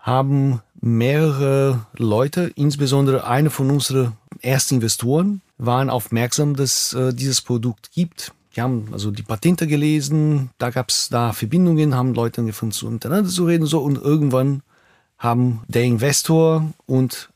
haben 0.01 0.61
mehrere 0.81 1.87
Leute, 1.97 2.51
insbesondere 2.55 3.27
eine 3.27 3.51
von 3.51 3.71
unseren 3.71 4.13
ersten 4.41 4.77
Investoren, 4.77 5.43
waren 5.59 5.91
aufmerksam, 5.91 6.57
dass 6.57 6.95
äh, 6.95 7.13
dieses 7.13 7.43
Produkt 7.43 7.93
gibt. 7.93 8.33
Die 8.57 8.63
haben 8.63 8.89
also 8.93 9.11
die 9.11 9.23
Patente 9.23 9.67
gelesen, 9.67 10.51
da 10.59 10.71
gab 10.71 10.89
es 10.89 11.09
da 11.09 11.33
Verbindungen, 11.33 11.95
haben 11.95 12.15
Leute 12.15 12.41
angefangen 12.41 12.73
zu 12.73 12.91
miteinander 12.91 13.31
zu 13.31 13.45
reden 13.45 13.63
und 13.63 13.69
so 13.69 13.81
und 13.81 13.97
irgendwann 13.97 14.63
haben 15.19 15.63
der 15.69 15.85
Investor 15.85 16.73
und 16.87 17.31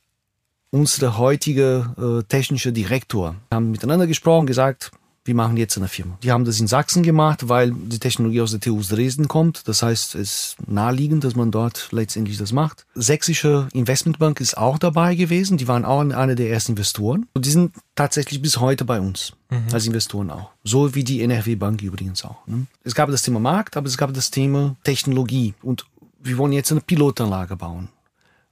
unsere 0.70 1.18
heutige 1.18 1.94
äh, 1.98 2.26
technische 2.26 2.72
Direktor 2.72 3.36
haben 3.52 3.70
miteinander 3.70 4.08
gesprochen, 4.08 4.46
gesagt, 4.46 4.90
wir 5.24 5.34
machen 5.34 5.56
jetzt 5.56 5.76
eine 5.78 5.88
Firma. 5.88 6.18
Die 6.22 6.32
haben 6.32 6.44
das 6.44 6.60
in 6.60 6.66
Sachsen 6.66 7.02
gemacht, 7.02 7.48
weil 7.48 7.72
die 7.72 7.98
Technologie 7.98 8.42
aus 8.42 8.50
der 8.50 8.60
TU 8.60 8.80
Dresden 8.82 9.26
kommt. 9.26 9.66
Das 9.66 9.82
heißt, 9.82 10.14
es 10.14 10.54
ist 10.54 10.56
naheliegend, 10.68 11.24
dass 11.24 11.34
man 11.34 11.50
dort 11.50 11.88
letztendlich 11.92 12.36
das 12.36 12.52
macht. 12.52 12.84
Sächsische 12.94 13.68
Investmentbank 13.72 14.40
ist 14.40 14.58
auch 14.58 14.78
dabei 14.78 15.14
gewesen. 15.14 15.56
Die 15.56 15.66
waren 15.66 15.86
auch 15.86 16.00
eine 16.00 16.34
der 16.34 16.50
ersten 16.50 16.72
Investoren. 16.72 17.26
Und 17.32 17.46
die 17.46 17.50
sind 17.50 17.72
tatsächlich 17.94 18.42
bis 18.42 18.60
heute 18.60 18.84
bei 18.84 19.00
uns 19.00 19.32
mhm. 19.48 19.72
als 19.72 19.86
Investoren 19.86 20.30
auch. 20.30 20.50
So 20.62 20.94
wie 20.94 21.04
die 21.04 21.22
NRW 21.22 21.56
Bank 21.56 21.80
übrigens 21.80 22.22
auch. 22.24 22.46
Ne? 22.46 22.66
Es 22.82 22.94
gab 22.94 23.10
das 23.10 23.22
Thema 23.22 23.40
Markt, 23.40 23.78
aber 23.78 23.86
es 23.86 23.96
gab 23.96 24.12
das 24.12 24.30
Thema 24.30 24.76
Technologie. 24.84 25.54
Und 25.62 25.86
wir 26.20 26.36
wollen 26.36 26.52
jetzt 26.52 26.70
eine 26.70 26.82
Pilotanlage 26.82 27.56
bauen. 27.56 27.88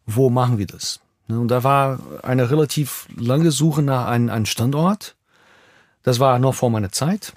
Wo 0.07 0.31
machen 0.31 0.57
wir 0.57 0.67
das? 0.67 1.01
Ne? 1.29 1.39
Und 1.39 1.49
da 1.49 1.65
war 1.65 1.99
eine 2.23 2.51
relativ 2.51 3.09
lange 3.17 3.51
Suche 3.51 3.83
nach 3.83 4.07
einem, 4.07 4.31
einem 4.31 4.47
Standort 4.47 5.17
das 6.03 6.19
war 6.21 6.39
noch 6.39 6.55
vor 6.55 6.71
meiner 6.71 6.93
Zeit. 6.93 7.33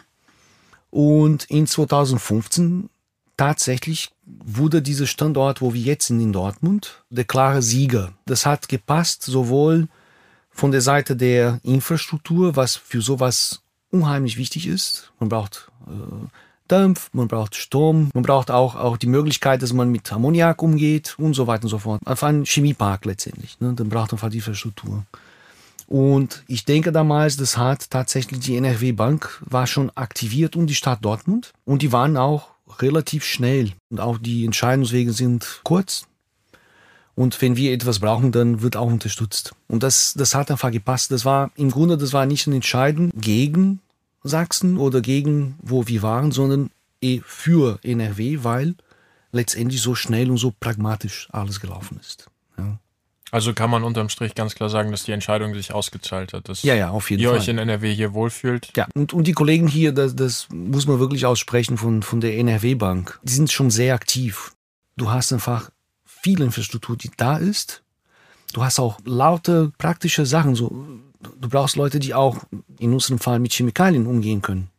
Und 0.89 1.45
in 1.45 1.67
2015 1.67 2.89
tatsächlich 3.37 4.11
wurde 4.25 4.81
dieser 4.81 5.07
Standort, 5.07 5.61
wo 5.61 5.73
wir 5.73 5.81
jetzt 5.81 6.07
sind 6.07 6.19
in 6.19 6.33
Dortmund, 6.33 7.03
der 7.09 7.25
klare 7.25 7.61
Sieger. 7.61 8.13
Das 8.25 8.45
hat 8.45 8.69
gepasst, 8.69 9.23
sowohl 9.23 9.87
von 10.49 10.71
der 10.71 10.81
Seite 10.81 11.15
der 11.15 11.59
Infrastruktur, 11.63 12.55
was 12.55 12.75
für 12.75 13.01
sowas 13.01 13.61
unheimlich 13.91 14.37
wichtig 14.37 14.67
ist. 14.67 15.11
Man 15.19 15.29
braucht 15.29 15.69
äh, 15.87 16.27
Dampf, 16.67 17.09
man 17.13 17.27
braucht 17.27 17.55
Strom, 17.55 18.09
man 18.13 18.23
braucht 18.23 18.49
auch, 18.49 18.75
auch 18.75 18.97
die 18.97 19.07
Möglichkeit, 19.07 19.61
dass 19.61 19.73
man 19.73 19.91
mit 19.91 20.11
Ammoniak 20.11 20.63
umgeht 20.63 21.15
und 21.19 21.33
so 21.33 21.45
weiter 21.45 21.63
und 21.63 21.69
so 21.69 21.77
fort. 21.77 22.01
Einfach 22.05 22.29
ein 22.29 22.45
Chemiepark 22.45 23.05
letztendlich. 23.05 23.59
Ne? 23.59 23.73
Dann 23.75 23.89
braucht 23.89 24.11
man 24.11 24.17
einfach 24.17 24.29
die 24.29 24.37
Infrastruktur. 24.37 25.05
Und 25.87 26.43
ich 26.47 26.65
denke 26.65 26.91
damals, 26.91 27.37
das 27.37 27.57
hat 27.57 27.89
tatsächlich 27.91 28.39
die 28.39 28.57
NRW 28.57 28.91
Bank 28.93 29.41
war 29.45 29.67
schon 29.67 29.91
aktiviert 29.95 30.55
um 30.55 30.67
die 30.67 30.75
Stadt 30.75 31.05
Dortmund 31.05 31.53
und 31.63 31.81
die 31.81 31.91
waren 31.91 32.17
auch 32.17 32.49
relativ 32.79 33.23
schnell 33.23 33.73
und 33.89 33.99
auch 33.99 34.17
die 34.17 34.45
Entscheidungswege 34.45 35.13
sind 35.13 35.61
kurz. 35.63 36.07
Und 37.13 37.41
wenn 37.41 37.55
wir 37.55 37.71
etwas 37.71 37.99
brauchen, 37.99 38.31
dann 38.33 38.61
wird 38.61 38.75
auch 38.75 38.87
unterstützt. 38.87 39.53
Und 39.67 39.83
das, 39.83 40.15
das 40.17 40.35
hat 40.35 40.51
einfach 40.51 40.71
gepasst. 40.71 41.11
Das 41.11 41.23
war 41.23 41.49
im 41.55 41.71
Grunde, 41.71 41.97
das 41.97 42.11
war 42.11 42.25
nicht 42.25 42.45
ein 42.45 42.53
Entscheiden 42.53 43.11
gegen 43.15 43.79
Sachsen 44.23 44.77
oder 44.77 44.99
gegen 45.01 45.55
wo 45.61 45.87
wir 45.87 46.01
waren, 46.01 46.31
sondern 46.31 46.71
eh 47.01 47.21
für 47.23 47.79
NRW, 47.83 48.39
weil 48.43 48.75
letztendlich 49.31 49.81
so 49.81 49.95
schnell 49.95 50.29
und 50.29 50.37
so 50.37 50.53
pragmatisch 50.59 51.29
alles 51.31 51.61
gelaufen 51.61 51.99
ist. 52.01 52.27
Ja. 52.57 52.79
Also 53.35 53.53
kann 53.53 53.69
man 53.69 53.83
unterm 53.83 54.07
Strich 54.07 54.33
ganz 54.33 54.55
klar 54.55 54.69
sagen, 54.69 54.91
dass 54.91 55.03
die 55.03 55.11
Entscheidung 55.11 55.53
sich 55.55 55.73
ausgezahlt 55.73 56.31
hat. 56.31 56.47
Dass 56.47 56.63
ja, 56.63 56.73
ja, 56.73 56.91
auf 56.91 57.11
jeden 57.11 57.21
ihr 57.21 57.31
Fall. 57.31 57.39
euch 57.39 57.49
in 57.49 57.57
NRW 57.57 57.93
hier 57.93 58.13
wohlfühlt. 58.13 58.71
Ja, 58.77 58.87
und, 58.95 59.11
und 59.11 59.27
die 59.27 59.33
Kollegen 59.33 59.67
hier, 59.67 59.91
das, 59.91 60.15
das 60.15 60.47
muss 60.53 60.87
man 60.87 60.99
wirklich 60.99 61.25
aussprechen 61.25 61.77
von, 61.77 62.01
von 62.01 62.21
der 62.21 62.37
NRW-Bank, 62.37 63.19
die 63.23 63.33
sind 63.33 63.51
schon 63.51 63.71
sehr 63.71 63.93
aktiv. 63.93 64.53
Du 64.95 65.11
hast 65.11 65.33
einfach 65.33 65.69
viel 66.05 66.39
Infrastruktur, 66.39 66.95
die 66.95 67.11
da 67.17 67.35
ist. 67.35 67.83
Du 68.53 68.63
hast 68.63 68.79
auch 68.79 68.99
laute 69.03 69.73
praktische 69.79 70.25
Sachen. 70.25 70.55
So, 70.55 70.69
du 71.19 71.49
brauchst 71.49 71.75
Leute, 71.75 71.99
die 71.99 72.13
auch 72.13 72.37
in 72.79 72.93
unserem 72.93 73.19
Fall 73.19 73.39
mit 73.39 73.51
Chemikalien 73.51 74.07
umgehen 74.07 74.41
können. 74.41 74.69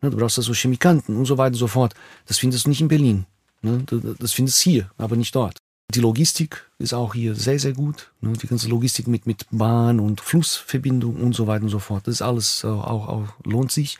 Ne, 0.00 0.10
du 0.10 0.16
brauchst 0.16 0.38
also 0.38 0.52
Chemikanten 0.54 1.16
und 1.16 1.26
so 1.26 1.38
weiter 1.38 1.52
und 1.52 1.58
so 1.60 1.68
fort. 1.68 1.94
Das 2.26 2.38
findest 2.38 2.66
du 2.66 2.70
nicht 2.70 2.80
in 2.80 2.88
Berlin. 2.88 3.26
Ne, 3.60 3.84
das 4.18 4.32
findest 4.32 4.66
du 4.66 4.70
hier, 4.70 4.90
aber 4.98 5.14
nicht 5.14 5.36
dort. 5.36 5.61
Die 5.94 6.00
Logistik 6.00 6.70
ist 6.78 6.94
auch 6.94 7.12
hier 7.12 7.34
sehr, 7.34 7.58
sehr 7.58 7.74
gut. 7.74 8.12
Ne? 8.22 8.32
Die 8.32 8.46
ganze 8.46 8.66
Logistik 8.68 9.06
mit, 9.08 9.26
mit 9.26 9.44
Bahn 9.50 10.00
und 10.00 10.22
Flussverbindung 10.22 11.16
und 11.16 11.34
so 11.34 11.46
weiter 11.46 11.64
und 11.64 11.68
so 11.68 11.80
fort. 11.80 12.06
Das 12.06 12.14
ist 12.14 12.22
alles 12.22 12.64
auch, 12.64 12.84
auch, 12.84 13.08
auch 13.08 13.28
lohnt 13.44 13.70
sich. 13.70 13.98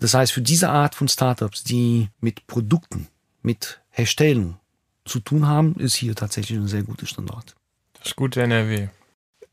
Das 0.00 0.14
heißt, 0.14 0.32
für 0.32 0.40
diese 0.40 0.70
Art 0.70 0.94
von 0.94 1.06
Startups, 1.06 1.62
die 1.62 2.08
mit 2.20 2.46
Produkten, 2.46 3.08
mit 3.42 3.82
Herstellen 3.90 4.56
zu 5.04 5.20
tun 5.20 5.46
haben, 5.46 5.74
ist 5.76 5.94
hier 5.96 6.14
tatsächlich 6.14 6.58
ein 6.58 6.66
sehr 6.66 6.82
guter 6.82 7.04
Standort. 7.04 7.54
Das 8.02 8.16
gute 8.16 8.42
NRW. 8.42 8.88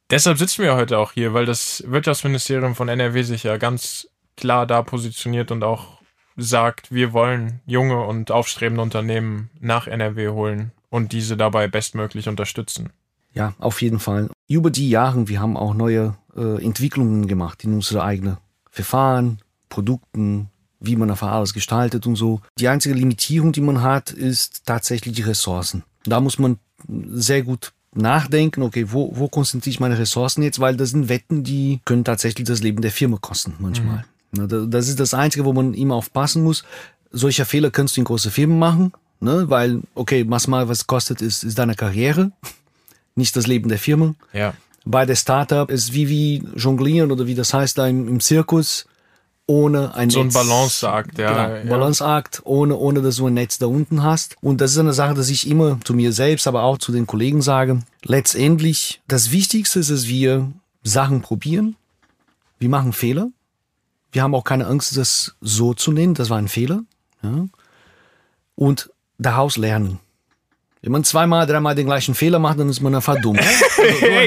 Deshalb 0.10 0.38
sitzen 0.38 0.64
wir 0.64 0.76
heute 0.76 0.98
auch 0.98 1.12
hier, 1.12 1.34
weil 1.34 1.46
das 1.46 1.84
Wirtschaftsministerium 1.86 2.74
von 2.74 2.88
NRW 2.88 3.24
sich 3.24 3.44
ja 3.44 3.58
ganz 3.58 4.08
klar 4.38 4.66
da 4.66 4.82
positioniert 4.82 5.52
und 5.52 5.64
auch 5.64 6.00
sagt, 6.38 6.94
wir 6.94 7.12
wollen 7.12 7.60
junge 7.66 8.06
und 8.06 8.32
aufstrebende 8.32 8.82
Unternehmen 8.82 9.50
nach 9.60 9.88
NRW 9.88 10.30
holen 10.30 10.72
und 10.92 11.14
diese 11.14 11.38
dabei 11.38 11.68
bestmöglich 11.68 12.28
unterstützen. 12.30 12.92
Ja, 13.34 13.54
auf 13.58 13.82
jeden 13.82 14.00
Fall. 14.00 14.30
Über 14.48 14.70
die 14.70 14.90
Jahre, 14.90 15.28
wir 15.28 15.40
haben 15.40 15.58
auch 15.58 15.74
neue 15.74 16.16
äh, 16.36 16.64
Entwicklungen 16.64 17.28
gemacht 17.28 17.64
in 17.64 17.74
unsere 17.74 18.04
eigenen 18.04 18.38
Verfahren, 18.70 19.40
Produkten, 19.70 20.50
wie 20.80 20.96
man 20.96 21.10
einfach 21.10 21.32
alles 21.32 21.54
gestaltet 21.54 22.06
und 22.06 22.18
so. 22.18 22.42
Die 22.60 22.68
einzige 22.68 22.94
Limitierung, 22.94 23.54
die 23.54 23.62
man 23.62 23.82
hat, 23.82 24.12
ist 24.12 24.66
tatsächlich 24.66 25.16
die 25.16 25.22
Ressourcen. 25.22 25.84
Da 26.04 26.20
muss 26.20 26.38
man 26.38 26.60
sehr 26.88 27.44
gut 27.44 27.72
nachdenken, 27.94 28.64
okay, 28.64 28.88
wo, 28.92 29.12
wo 29.16 29.28
konzentriere 29.28 29.72
ich 29.72 29.80
meine 29.80 29.98
Ressourcen 29.98 30.44
jetzt, 30.44 30.60
weil 30.60 30.76
das 30.76 30.90
sind 30.90 31.08
Wetten, 31.08 31.44
die 31.44 31.80
können 31.86 32.04
tatsächlich 32.04 32.48
das 32.48 32.62
Leben 32.62 32.82
der 32.82 32.92
Firma 32.92 33.18
kosten 33.20 33.54
manchmal. 33.60 34.06
Mhm. 34.32 34.72
Das 34.72 34.88
ist 34.88 35.00
das 35.00 35.14
Einzige, 35.14 35.46
wo 35.46 35.54
man 35.54 35.74
immer 35.74 35.96
aufpassen 35.96 36.44
muss. 36.44 36.64
Solcher 37.12 37.46
Fehler 37.46 37.70
kannst 37.70 37.98
du 37.98 38.02
in 38.02 38.06
große 38.06 38.32
Firmen 38.32 38.58
machen, 38.58 38.94
ne? 39.22 39.50
weil, 39.50 39.82
okay, 39.96 40.26
was 40.28 40.48
mal 40.48 40.68
was 40.68 40.88
kostet, 40.88 41.22
ist, 41.22 41.44
ist 41.44 41.58
deine 41.58 41.76
Karriere, 41.76 42.32
nicht 43.16 43.36
das 43.36 43.48
Leben 43.48 43.70
der 43.70 43.80
Firma. 43.80 44.16
Ja. 44.34 44.54
Bei 44.84 45.06
der 45.06 45.16
Startup 45.16 45.70
ist 45.70 45.94
wie 45.94 46.10
wie 46.10 46.44
jonglieren 46.56 47.12
oder 47.12 47.28
wie 47.28 47.36
das 47.36 47.54
heißt 47.54 47.78
da 47.78 47.88
im, 47.88 48.20
Zirkus 48.20 48.88
ohne 49.46 49.94
ein 49.96 50.10
so 50.10 50.24
Netz. 50.24 50.36
ein 50.36 50.48
Balanceakt, 50.48 51.20
ja. 51.20 51.60
Genau, 51.60 51.70
Balanceakt, 51.70 52.42
ohne, 52.46 52.76
ohne 52.76 53.02
dass 53.02 53.18
du 53.18 53.28
ein 53.28 53.34
Netz 53.34 53.58
da 53.58 53.68
unten 53.68 54.02
hast. 54.02 54.38
Und 54.42 54.62
das 54.62 54.72
ist 54.72 54.78
eine 54.78 54.94
Sache, 54.94 55.14
dass 55.14 55.30
ich 55.30 55.48
immer 55.48 55.80
zu 55.84 55.94
mir 55.94 56.14
selbst, 56.14 56.48
aber 56.48 56.64
auch 56.64 56.78
zu 56.78 56.92
den 56.92 57.06
Kollegen 57.06 57.42
sage. 57.42 57.82
Letztendlich, 58.04 59.02
das 59.08 59.32
Wichtigste 59.32 59.80
ist, 59.80 59.92
dass 59.92 60.08
wir 60.08 60.52
Sachen 60.84 61.22
probieren. 61.22 61.76
Wir 62.60 62.70
machen 62.70 62.94
Fehler. 62.94 63.30
Wir 64.12 64.24
haben 64.24 64.36
auch 64.36 64.44
keine 64.44 64.68
Angst, 64.68 64.96
das 64.98 65.36
so 65.42 65.74
zu 65.74 65.92
nennen. 65.92 66.14
Das 66.14 66.30
war 66.30 66.38
ein 66.38 66.48
Fehler. 66.48 66.84
Ja. 67.22 67.46
Und 68.56 68.90
daraus 69.22 69.58
lernen. 69.58 70.00
Wenn 70.82 70.92
man 70.92 71.04
zweimal, 71.04 71.46
dreimal 71.46 71.76
den 71.76 71.86
gleichen 71.86 72.16
Fehler 72.16 72.40
macht, 72.40 72.60
dann 72.60 72.70
ist 72.70 72.82
man 72.82 72.96
einfach 72.96 73.20
dumm. 73.22 73.38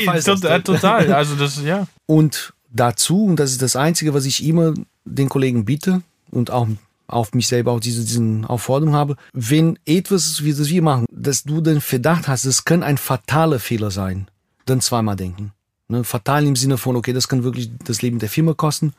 Also, 0.06 0.34
so 0.36 0.48
hey, 0.48 0.62
total. 0.62 1.12
Also 1.12 1.36
das, 1.36 1.62
ja. 1.62 1.86
Und 2.06 2.52
dazu, 2.70 3.24
und 3.24 3.36
das 3.36 3.52
ist 3.52 3.62
das 3.62 3.76
Einzige, 3.76 4.14
was 4.14 4.24
ich 4.24 4.44
immer 4.44 4.74
den 5.04 5.28
Kollegen 5.28 5.64
biete 5.64 6.02
und 6.30 6.50
auch 6.50 6.66
auf 7.06 7.34
mich 7.34 7.46
selber 7.46 7.72
auch 7.72 7.80
diese 7.80 8.04
diesen 8.04 8.44
Aufforderung 8.44 8.94
habe, 8.94 9.16
wenn 9.32 9.78
etwas, 9.84 10.42
wie 10.42 10.52
das 10.52 10.68
wir 10.68 10.82
machen, 10.82 11.06
dass 11.10 11.44
du 11.44 11.60
den 11.60 11.80
Verdacht 11.80 12.26
hast, 12.26 12.44
es 12.44 12.64
kann 12.64 12.82
ein 12.82 12.98
fataler 12.98 13.60
Fehler 13.60 13.90
sein, 13.90 14.28
dann 14.66 14.80
zweimal 14.80 15.14
denken. 15.16 15.52
Ne? 15.88 16.02
Fatal 16.02 16.44
im 16.46 16.56
Sinne 16.56 16.78
von, 16.78 16.96
okay, 16.96 17.12
das 17.12 17.28
kann 17.28 17.44
wirklich 17.44 17.70
das 17.84 18.02
Leben 18.02 18.18
der 18.18 18.28
Firma 18.28 18.54
kosten. 18.54 18.92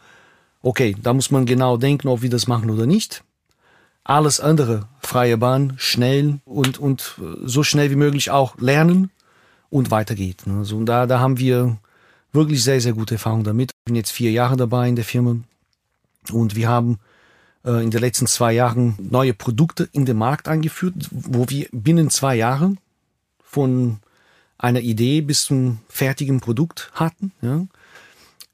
Okay, 0.61 0.95
da 1.01 1.13
muss 1.13 1.31
man 1.31 1.45
genau 1.45 1.77
denken, 1.77 2.07
ob 2.07 2.21
wir 2.21 2.29
das 2.29 2.47
machen 2.47 2.69
oder 2.69 2.85
nicht. 2.85 3.23
Alles 4.05 4.39
andere, 4.39 4.87
freie 5.01 5.35
Bahn, 5.35 5.73
schnell 5.77 6.39
und, 6.45 6.77
und 6.77 7.15
so 7.43 7.63
schnell 7.63 7.89
wie 7.89 7.95
möglich 7.95 8.29
auch 8.29 8.55
lernen 8.59 9.09
und 9.71 9.89
weitergeht. 9.89 10.43
Also, 10.47 10.83
da, 10.83 11.07
da 11.07 11.19
haben 11.19 11.39
wir 11.39 11.77
wirklich 12.31 12.63
sehr, 12.63 12.79
sehr 12.79 12.93
gute 12.93 13.15
Erfahrung 13.15 13.43
damit. 13.43 13.71
Ich 13.71 13.85
bin 13.85 13.95
jetzt 13.95 14.11
vier 14.11 14.31
Jahre 14.31 14.57
dabei 14.57 14.87
in 14.87 14.95
der 14.95 15.05
Firma 15.05 15.37
und 16.31 16.55
wir 16.55 16.69
haben 16.69 16.99
äh, 17.65 17.83
in 17.83 17.89
den 17.89 17.99
letzten 17.99 18.27
zwei 18.27 18.53
Jahren 18.53 18.95
neue 18.99 19.33
Produkte 19.33 19.89
in 19.91 20.05
den 20.05 20.17
Markt 20.17 20.47
eingeführt, 20.47 21.09
wo 21.09 21.49
wir 21.49 21.67
binnen 21.71 22.11
zwei 22.11 22.35
Jahren 22.35 22.79
von 23.43 23.97
einer 24.59 24.81
Idee 24.81 25.21
bis 25.21 25.45
zum 25.45 25.79
fertigen 25.89 26.41
Produkt 26.41 26.91
hatten. 26.93 27.31
Ja. 27.41 27.65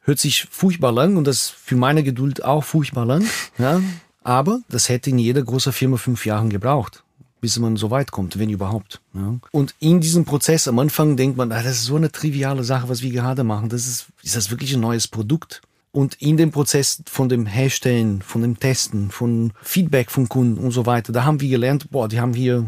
Hört 0.04 0.20
sich 0.20 0.48
furchtbar 0.50 0.94
lang 0.94 1.18
und 1.18 1.28
das 1.28 1.50
für 1.50 1.76
meine 1.76 2.04
Geduld 2.04 2.44
auch 2.44 2.64
furchtbar 2.64 3.06
lang. 3.06 3.26
Ja. 3.58 3.82
Aber 4.24 4.62
das 4.70 4.90
hätte 4.90 5.10
in 5.10 5.20
jeder 5.20 5.42
großen 5.42 5.74
Firma 5.74 5.98
fünf 5.98 6.26
Jahren 6.26 6.50
gebraucht 6.50 7.04
bis 7.42 7.58
man 7.58 7.76
so 7.76 7.90
weit 7.90 8.12
kommt, 8.12 8.38
wenn 8.40 8.50
überhaupt. 8.50 9.02
Ja. 9.14 9.40
Und 9.52 9.74
in 9.80 10.00
diesem 10.00 10.26
Prozess 10.26 10.68
am 10.68 10.78
Anfang 10.80 11.18
denkt 11.18 11.38
man, 11.38 11.52
ah, 11.52 11.64
das 11.64 11.80
ist 11.80 11.86
so 11.86 11.96
eine 11.96 12.12
triviale 12.12 12.64
Sache, 12.64 12.88
was 12.88 13.02
wir 13.02 13.12
gerade 13.12 13.44
machen. 13.44 13.68
Das 13.68 13.88
ist, 13.88 14.06
ist 14.22 14.36
das 14.36 14.52
wirklich 14.52 14.74
ein 14.76 14.80
neues 14.80 15.08
Produkt? 15.08 15.62
Und 15.92 16.14
in 16.22 16.38
dem 16.38 16.52
Prozess 16.52 17.04
von 17.08 17.28
dem 17.28 17.48
Herstellen, 17.48 18.22
von 18.22 18.44
dem 18.44 18.60
Testen, 18.60 19.12
von 19.12 19.52
Feedback 19.62 20.10
von 20.10 20.30
Kunden 20.30 20.64
und 20.64 20.72
so 20.72 20.86
weiter, 20.86 21.12
da 21.12 21.26
haben 21.26 21.42
wir 21.42 21.50
gelernt, 21.50 21.90
boah, 21.90 22.08
die 22.08 22.22
haben 22.22 22.34
hier, 22.34 22.66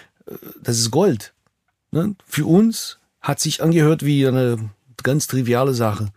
das 0.62 0.78
ist 0.78 0.90
Gold. 0.90 1.32
Ne? 1.92 2.14
Für 2.26 2.44
uns 2.44 2.98
hat 3.22 3.40
sich 3.40 3.62
angehört 3.62 4.04
wie 4.04 4.26
eine 4.26 4.70
ganz 5.02 5.28
triviale 5.28 5.72
Sache. 5.72 6.08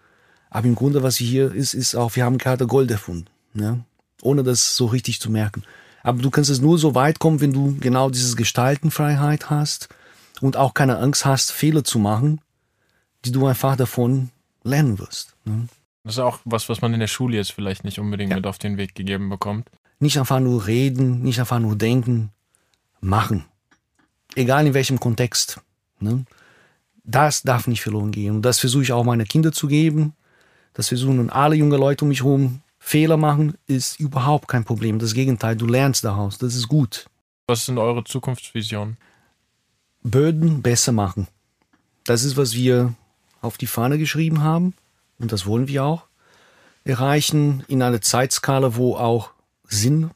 Aber 0.49 0.67
im 0.67 0.75
Grunde, 0.75 1.03
was 1.03 1.15
hier 1.15 1.53
ist, 1.53 1.73
ist 1.73 1.95
auch, 1.95 2.15
wir 2.15 2.25
haben 2.25 2.37
gerade 2.37 2.67
Gold 2.67 2.91
erfunden. 2.91 3.27
Ne? 3.53 3.85
Ohne 4.21 4.43
das 4.43 4.75
so 4.75 4.85
richtig 4.85 5.19
zu 5.19 5.29
merken. 5.29 5.63
Aber 6.03 6.21
du 6.21 6.29
kannst 6.29 6.49
es 6.49 6.61
nur 6.61 6.77
so 6.77 6.95
weit 6.95 7.19
kommen, 7.19 7.41
wenn 7.41 7.53
du 7.53 7.77
genau 7.79 8.09
diese 8.09 8.35
Gestaltenfreiheit 8.35 9.49
hast 9.49 9.89
und 10.41 10.57
auch 10.57 10.73
keine 10.73 10.97
Angst 10.97 11.25
hast, 11.25 11.51
Fehler 11.51 11.83
zu 11.83 11.99
machen, 11.99 12.41
die 13.25 13.31
du 13.31 13.45
einfach 13.45 13.75
davon 13.75 14.29
lernen 14.63 14.99
wirst. 14.99 15.35
Ne? 15.45 15.67
Das 16.03 16.15
ist 16.15 16.19
auch 16.19 16.39
was, 16.45 16.69
was 16.69 16.81
man 16.81 16.93
in 16.93 16.99
der 16.99 17.07
Schule 17.07 17.37
jetzt 17.37 17.51
vielleicht 17.51 17.83
nicht 17.83 17.99
unbedingt 17.99 18.31
ja. 18.31 18.37
mit 18.37 18.47
auf 18.47 18.57
den 18.57 18.77
Weg 18.77 18.95
gegeben 18.95 19.29
bekommt. 19.29 19.69
Nicht 19.99 20.17
einfach 20.17 20.39
nur 20.39 20.65
reden, 20.65 21.21
nicht 21.21 21.39
einfach 21.39 21.59
nur 21.59 21.75
denken, 21.75 22.31
machen. 23.01 23.45
Egal 24.35 24.65
in 24.65 24.73
welchem 24.73 24.99
Kontext. 24.99 25.61
Ne? 25.99 26.25
Das 27.03 27.43
darf 27.43 27.67
nicht 27.67 27.81
verloren 27.81 28.11
gehen. 28.11 28.35
Und 28.35 28.41
das 28.43 28.59
versuche 28.59 28.83
ich 28.83 28.93
auch 28.93 29.03
meine 29.03 29.25
Kinder 29.25 29.51
zu 29.51 29.67
geben. 29.67 30.13
Das 30.73 30.87
versuchen 30.87 31.29
alle 31.29 31.55
junge 31.55 31.77
Leute 31.77 32.05
um 32.05 32.09
mich 32.09 32.23
herum. 32.23 32.61
Fehler 32.91 33.15
machen 33.15 33.53
ist 33.67 34.01
überhaupt 34.01 34.49
kein 34.49 34.65
Problem. 34.65 34.99
Das 34.99 35.13
Gegenteil, 35.13 35.55
du 35.55 35.65
lernst 35.65 36.03
daraus. 36.03 36.37
Das 36.37 36.55
ist 36.55 36.67
gut. 36.67 37.05
Was 37.47 37.65
sind 37.65 37.77
eure 37.77 38.03
Zukunftsvisionen? 38.03 38.97
Böden 40.03 40.61
besser 40.61 40.91
machen. 40.91 41.29
Das 42.03 42.25
ist, 42.25 42.35
was 42.35 42.53
wir 42.53 42.93
auf 43.39 43.57
die 43.57 43.67
Fahne 43.67 43.97
geschrieben 43.97 44.43
haben. 44.43 44.73
Und 45.19 45.31
das 45.31 45.45
wollen 45.45 45.69
wir 45.69 45.85
auch 45.85 46.07
erreichen 46.83 47.63
in 47.69 47.81
einer 47.81 48.01
Zeitskala, 48.01 48.75
wo 48.75 48.97
auch 48.97 49.29
Sinn 49.63 50.11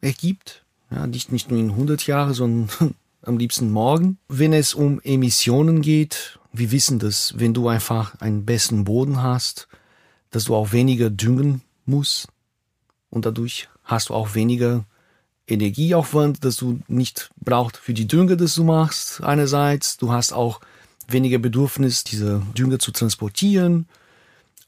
ergibt. 0.00 0.64
Ja, 0.90 1.06
nicht, 1.06 1.32
nicht 1.32 1.50
nur 1.50 1.60
in 1.60 1.72
100 1.72 2.06
Jahren, 2.06 2.32
sondern 2.32 2.94
am 3.20 3.36
liebsten 3.36 3.70
morgen. 3.70 4.16
Wenn 4.28 4.54
es 4.54 4.72
um 4.72 5.02
Emissionen 5.02 5.82
geht, 5.82 6.38
wir 6.50 6.70
wissen 6.70 6.98
das, 6.98 7.34
wenn 7.36 7.52
du 7.52 7.68
einfach 7.68 8.18
einen 8.22 8.46
besseren 8.46 8.84
Boden 8.84 9.22
hast, 9.22 9.68
dass 10.30 10.44
du 10.44 10.54
auch 10.54 10.72
weniger 10.72 11.10
düngen 11.10 11.60
musst 11.86 12.28
und 13.10 13.26
dadurch 13.26 13.68
hast 13.84 14.08
du 14.08 14.14
auch 14.14 14.34
weniger 14.34 14.84
Energieaufwand, 15.46 16.44
dass 16.44 16.56
du 16.56 16.80
nicht 16.88 17.30
brauchst 17.36 17.76
für 17.76 17.94
die 17.94 18.08
Dünger, 18.08 18.36
das 18.36 18.54
du 18.54 18.64
machst. 18.64 19.22
Einerseits, 19.22 19.98
du 19.98 20.10
hast 20.10 20.32
auch 20.32 20.60
weniger 21.08 21.38
Bedürfnis, 21.38 22.04
diese 22.04 22.42
Dünger 22.56 22.78
zu 22.78 22.92
transportieren. 22.92 23.86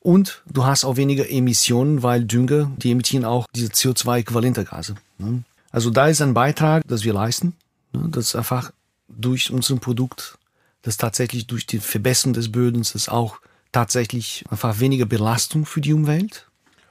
Und 0.01 0.43
du 0.47 0.65
hast 0.65 0.85
auch 0.85 0.97
weniger 0.97 1.29
Emissionen, 1.29 2.03
weil 2.03 2.25
Dünger, 2.25 2.71
die 2.77 2.93
emittieren 2.93 3.25
auch 3.25 3.47
diese 3.55 3.73
CO2-äquivalente 3.73 4.65
Gase. 4.65 4.95
Ne? 5.19 5.43
Also 5.73 5.91
da 5.91 6.07
ist 6.07 6.23
ein 6.23 6.35
Beitrag, 6.35 6.85
das 6.87 7.05
wir 7.05 7.13
leisten. 7.13 7.55
Ne? 7.93 8.09
Das 8.11 8.37
einfach 8.37 8.71
durch 9.09 9.51
unser 9.51 9.77
Produkt, 9.77 10.39
das 10.83 10.97
tatsächlich 10.97 11.47
durch 11.47 11.67
die 11.67 11.81
Verbesserung 11.81 12.35
des 12.35 12.53
Bödens, 12.53 12.93
das 12.93 13.09
auch 13.09 13.39
tatsächlich 13.73 14.45
einfach 14.49 14.79
weniger 14.79 15.07
Belastung 15.07 15.67
für 15.67 15.81
die 15.81 15.93
Umwelt. 15.93 16.47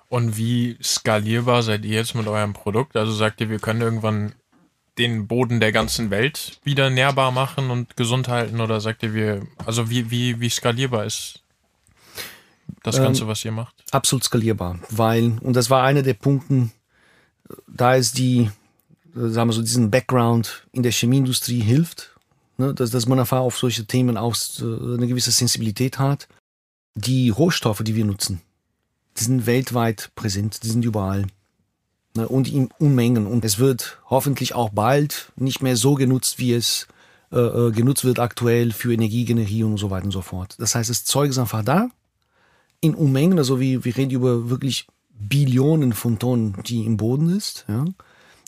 Und 0.10 0.38
wie 0.38 0.78
skalierbar 0.82 1.64
seid 1.64 1.84
ihr 1.86 1.96
jetzt 1.96 2.16
mit 2.16 2.28
eurem 2.28 2.54
Produkt? 2.54 2.96
Also 2.96 3.12
sagt 3.12 3.42
ihr, 3.42 3.50
wir 3.50 3.60
können 3.60 3.82
irgendwann 3.82 4.34
den 4.98 5.28
Boden 5.28 5.60
der 5.60 5.72
ganzen 5.72 6.10
Welt 6.10 6.60
wieder 6.64 6.90
nährbar 6.90 7.32
machen 7.32 7.70
und 7.70 7.98
gesund 7.98 8.28
halten? 8.28 8.62
Oder 8.62 8.80
sagt 8.82 9.04
ihr, 9.04 9.14
wir, 9.14 9.48
also 9.66 9.90
wie, 9.90 10.10
wie, 10.12 10.40
wie 10.40 10.50
skalierbar 10.50 11.06
ist 11.06 11.42
das 12.84 12.98
Ganze, 12.98 13.24
ähm, 13.24 13.28
was 13.28 13.44
ihr 13.44 13.52
macht? 13.52 13.76
Absolut 13.92 14.24
skalierbar, 14.24 14.80
weil, 14.90 15.38
und 15.42 15.56
das 15.56 15.70
war 15.70 15.84
einer 15.84 16.02
der 16.02 16.14
Punkte, 16.14 16.70
da 17.68 17.96
ist 17.96 18.18
die, 18.18 18.50
sagen 19.14 19.50
wir 19.50 19.54
so, 19.54 19.62
diesen 19.62 19.92
Background 19.92 20.66
in 20.72 20.84
der 20.84 20.92
Chemieindustrie 20.92 21.62
hilft, 21.62 22.16
ne, 22.58 22.74
dass, 22.74 22.92
dass 22.92 23.08
man 23.08 23.20
einfach 23.20 23.40
auf 23.40 23.58
solche 23.58 23.86
Themen 23.86 24.18
auch 24.18 24.36
eine 24.60 25.08
gewisse 25.08 25.32
Sensibilität 25.32 26.00
hat. 26.00 26.28
Die 26.96 27.30
Rohstoffe, 27.30 27.84
die 27.84 27.96
wir 27.96 28.06
nutzen, 28.06 28.42
die 29.18 29.24
sind 29.24 29.46
weltweit 29.46 30.12
präsent, 30.16 30.64
die 30.64 30.70
sind 30.70 30.86
überall 30.86 31.28
ne, 32.16 32.28
und 32.28 32.52
in 32.52 32.70
Unmengen. 32.80 33.28
Und 33.28 33.46
es 33.46 33.60
wird 33.60 34.00
hoffentlich 34.10 34.56
auch 34.56 34.70
bald 34.70 35.32
nicht 35.36 35.62
mehr 35.62 35.78
so 35.78 35.96
genutzt, 35.96 36.40
wie 36.40 36.54
es 36.54 36.88
äh, 37.32 37.40
äh, 37.40 37.72
genutzt 37.72 38.06
wird 38.06 38.20
aktuell 38.20 38.72
für 38.72 38.94
Energiegenerierung 38.94 39.74
und 39.74 39.78
so 39.78 39.90
weiter 39.90 40.06
und 40.06 40.12
so 40.12 40.22
fort. 40.22 40.56
Das 40.60 40.76
heißt, 40.76 40.90
das 40.90 41.06
Zeug 41.06 41.30
ist 41.30 41.38
einfach 41.38 41.64
da, 41.64 41.90
in 42.82 42.94
Unmengen, 42.94 43.38
also 43.38 43.60
wir, 43.60 43.84
wir 43.84 43.98
reden 43.98 44.12
über 44.12 44.50
wirklich 44.50 44.88
Billionen 45.10 45.94
von 45.94 46.20
Tonnen, 46.20 46.58
die 46.66 46.86
im 46.86 46.98
Boden 46.98 47.36
ist, 47.36 47.66
ja, 47.68 47.86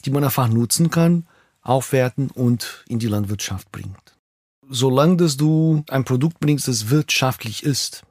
die 0.05 0.11
man 0.11 0.23
einfach 0.23 0.47
nutzen 0.47 0.89
kann, 0.89 1.25
aufwerten 1.61 2.29
und 2.29 2.85
in 2.87 2.99
die 2.99 3.07
Landwirtschaft 3.07 3.71
bringt. 3.71 4.15
Solange 4.69 5.17
dass 5.17 5.37
du 5.37 5.83
ein 5.89 6.03
Produkt 6.05 6.39
bringst, 6.39 6.67
das 6.67 6.89
wirtschaftlich 6.89 7.63
ist 7.63 8.03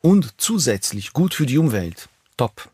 und 0.00 0.34
zusätzlich 0.38 1.12
gut 1.12 1.34
für 1.34 1.46
die 1.46 1.58
Umwelt, 1.58 2.08
top 2.36 2.68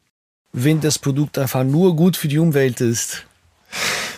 wenn 0.54 0.80
das 0.80 1.00
Produkt 1.00 1.36
einfach 1.36 1.64
nur 1.64 1.96
gut 1.96 2.16
für 2.16 2.28
die 2.28 2.38
Umwelt 2.38 2.80
ist 2.80 3.26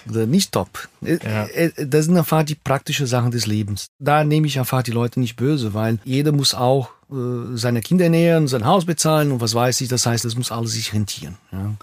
nicht 0.08 0.52
top. 0.52 0.88
Äh, 1.04 1.18
ja. 1.24 1.46
Äh, 1.46 1.86
das 1.86 2.04
sind 2.04 2.16
einfach 2.16 2.44
die 2.44 2.54
praktischen 2.54 3.06
Sachen 3.06 3.30
des 3.30 3.46
Lebens. 3.46 3.88
Da 3.98 4.22
nehme 4.22 4.46
ich 4.46 4.58
einfach 4.58 4.82
die 4.82 4.92
Leute 4.92 5.18
nicht 5.18 5.34
böse, 5.34 5.74
weil 5.74 5.98
jeder 6.04 6.30
muss 6.30 6.54
auch 6.54 6.90
äh, 7.10 7.56
seine 7.56 7.80
Kinder 7.80 8.04
ernähren, 8.04 8.46
sein 8.46 8.66
Haus 8.66 8.84
bezahlen 8.84 9.32
und 9.32 9.40
was 9.40 9.54
weiß 9.54 9.80
ich. 9.80 9.88
Das 9.88 10.06
heißt, 10.06 10.24
das 10.24 10.36
muss 10.36 10.52
alles 10.52 10.72
sich 10.72 10.92
rentieren. 10.92 11.36
Ja. 11.50 11.74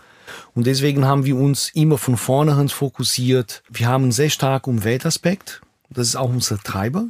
Und 0.56 0.68
deswegen 0.68 1.06
haben 1.06 1.26
wir 1.26 1.36
uns 1.36 1.70
immer 1.74 1.98
von 1.98 2.16
vornherein 2.16 2.70
fokussiert. 2.70 3.62
Wir 3.70 3.88
haben 3.88 4.04
einen 4.04 4.12
sehr 4.12 4.30
starken 4.30 4.70
Umweltaspekt. 4.70 5.62
Das 5.90 6.08
ist 6.08 6.16
auch 6.16 6.30
unser 6.30 6.60
Treiber. 6.60 7.08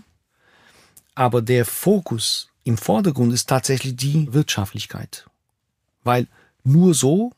Aber 1.13 1.41
der 1.41 1.65
Fokus 1.65 2.49
im 2.63 2.78
Vordergrund 2.78 3.34
ist 3.34 3.49
tatsächlich 3.49 3.95
die 3.95 4.32
Wirtschaftlichkeit. 4.34 5.26
Weil 6.04 6.28
nur 6.63 6.93
so 6.93 7.32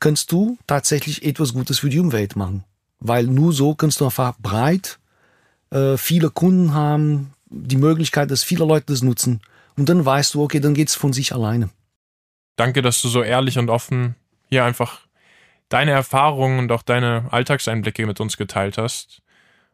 kannst 0.00 0.32
du 0.32 0.58
tatsächlich 0.66 1.24
etwas 1.24 1.52
Gutes 1.52 1.78
für 1.78 1.88
die 1.88 1.98
Umwelt 1.98 2.36
machen. 2.36 2.64
Weil 3.00 3.26
nur 3.26 3.52
so 3.52 3.74
kannst 3.74 4.00
du 4.00 4.06
einfach 4.06 4.36
breit 4.38 4.98
äh, 5.70 5.96
viele 5.96 6.30
Kunden 6.30 6.74
haben, 6.74 7.32
die 7.46 7.76
Möglichkeit, 7.76 8.30
dass 8.30 8.42
viele 8.42 8.64
Leute 8.64 8.86
das 8.86 9.02
nutzen. 9.02 9.40
Und 9.76 9.88
dann 9.88 10.04
weißt 10.04 10.34
du, 10.34 10.42
okay, 10.42 10.60
dann 10.60 10.74
geht's 10.74 10.94
von 10.94 11.12
sich 11.12 11.32
alleine. 11.32 11.70
Danke, 12.56 12.82
dass 12.82 13.02
du 13.02 13.08
so 13.08 13.22
ehrlich 13.22 13.58
und 13.58 13.70
offen 13.70 14.14
hier 14.48 14.64
einfach 14.64 15.00
deine 15.68 15.90
Erfahrungen 15.90 16.58
und 16.60 16.72
auch 16.72 16.82
deine 16.82 17.26
Alltagseinblicke 17.30 18.06
mit 18.06 18.20
uns 18.20 18.36
geteilt 18.36 18.78
hast. 18.78 19.22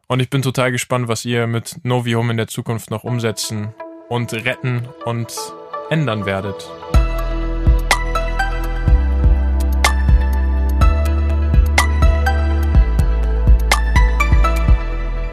Und 0.07 0.19
ich 0.19 0.29
bin 0.29 0.41
total 0.41 0.71
gespannt, 0.71 1.07
was 1.07 1.23
ihr 1.23 1.47
mit 1.47 1.79
Novium 1.83 2.31
in 2.31 2.37
der 2.37 2.47
Zukunft 2.47 2.89
noch 2.89 3.03
umsetzen 3.03 3.73
und 4.11 4.33
retten 4.33 4.89
und 5.05 5.33
ändern 5.89 6.25
werdet. 6.25 6.69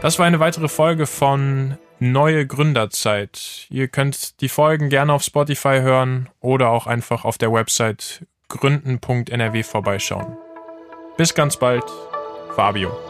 Das 0.01 0.17
war 0.17 0.25
eine 0.25 0.39
weitere 0.39 0.69
Folge 0.69 1.07
von 1.07 1.77
Neue 1.99 2.47
Gründerzeit. 2.47 3.67
Ihr 3.69 3.89
könnt 3.89 4.39
die 4.39 4.47
Folgen 4.47 4.87
gerne 4.87 5.11
auf 5.11 5.23
Spotify 5.23 5.81
hören 5.81 6.29
oder 6.39 6.69
auch 6.69 6.87
einfach 6.87 7.25
auf 7.25 7.37
der 7.37 7.51
Website 7.51 8.25
gründen.nrw 8.47 9.63
vorbeischauen. 9.63 10.37
Bis 11.17 11.35
ganz 11.35 11.57
bald, 11.57 11.83
Fabio. 12.55 13.08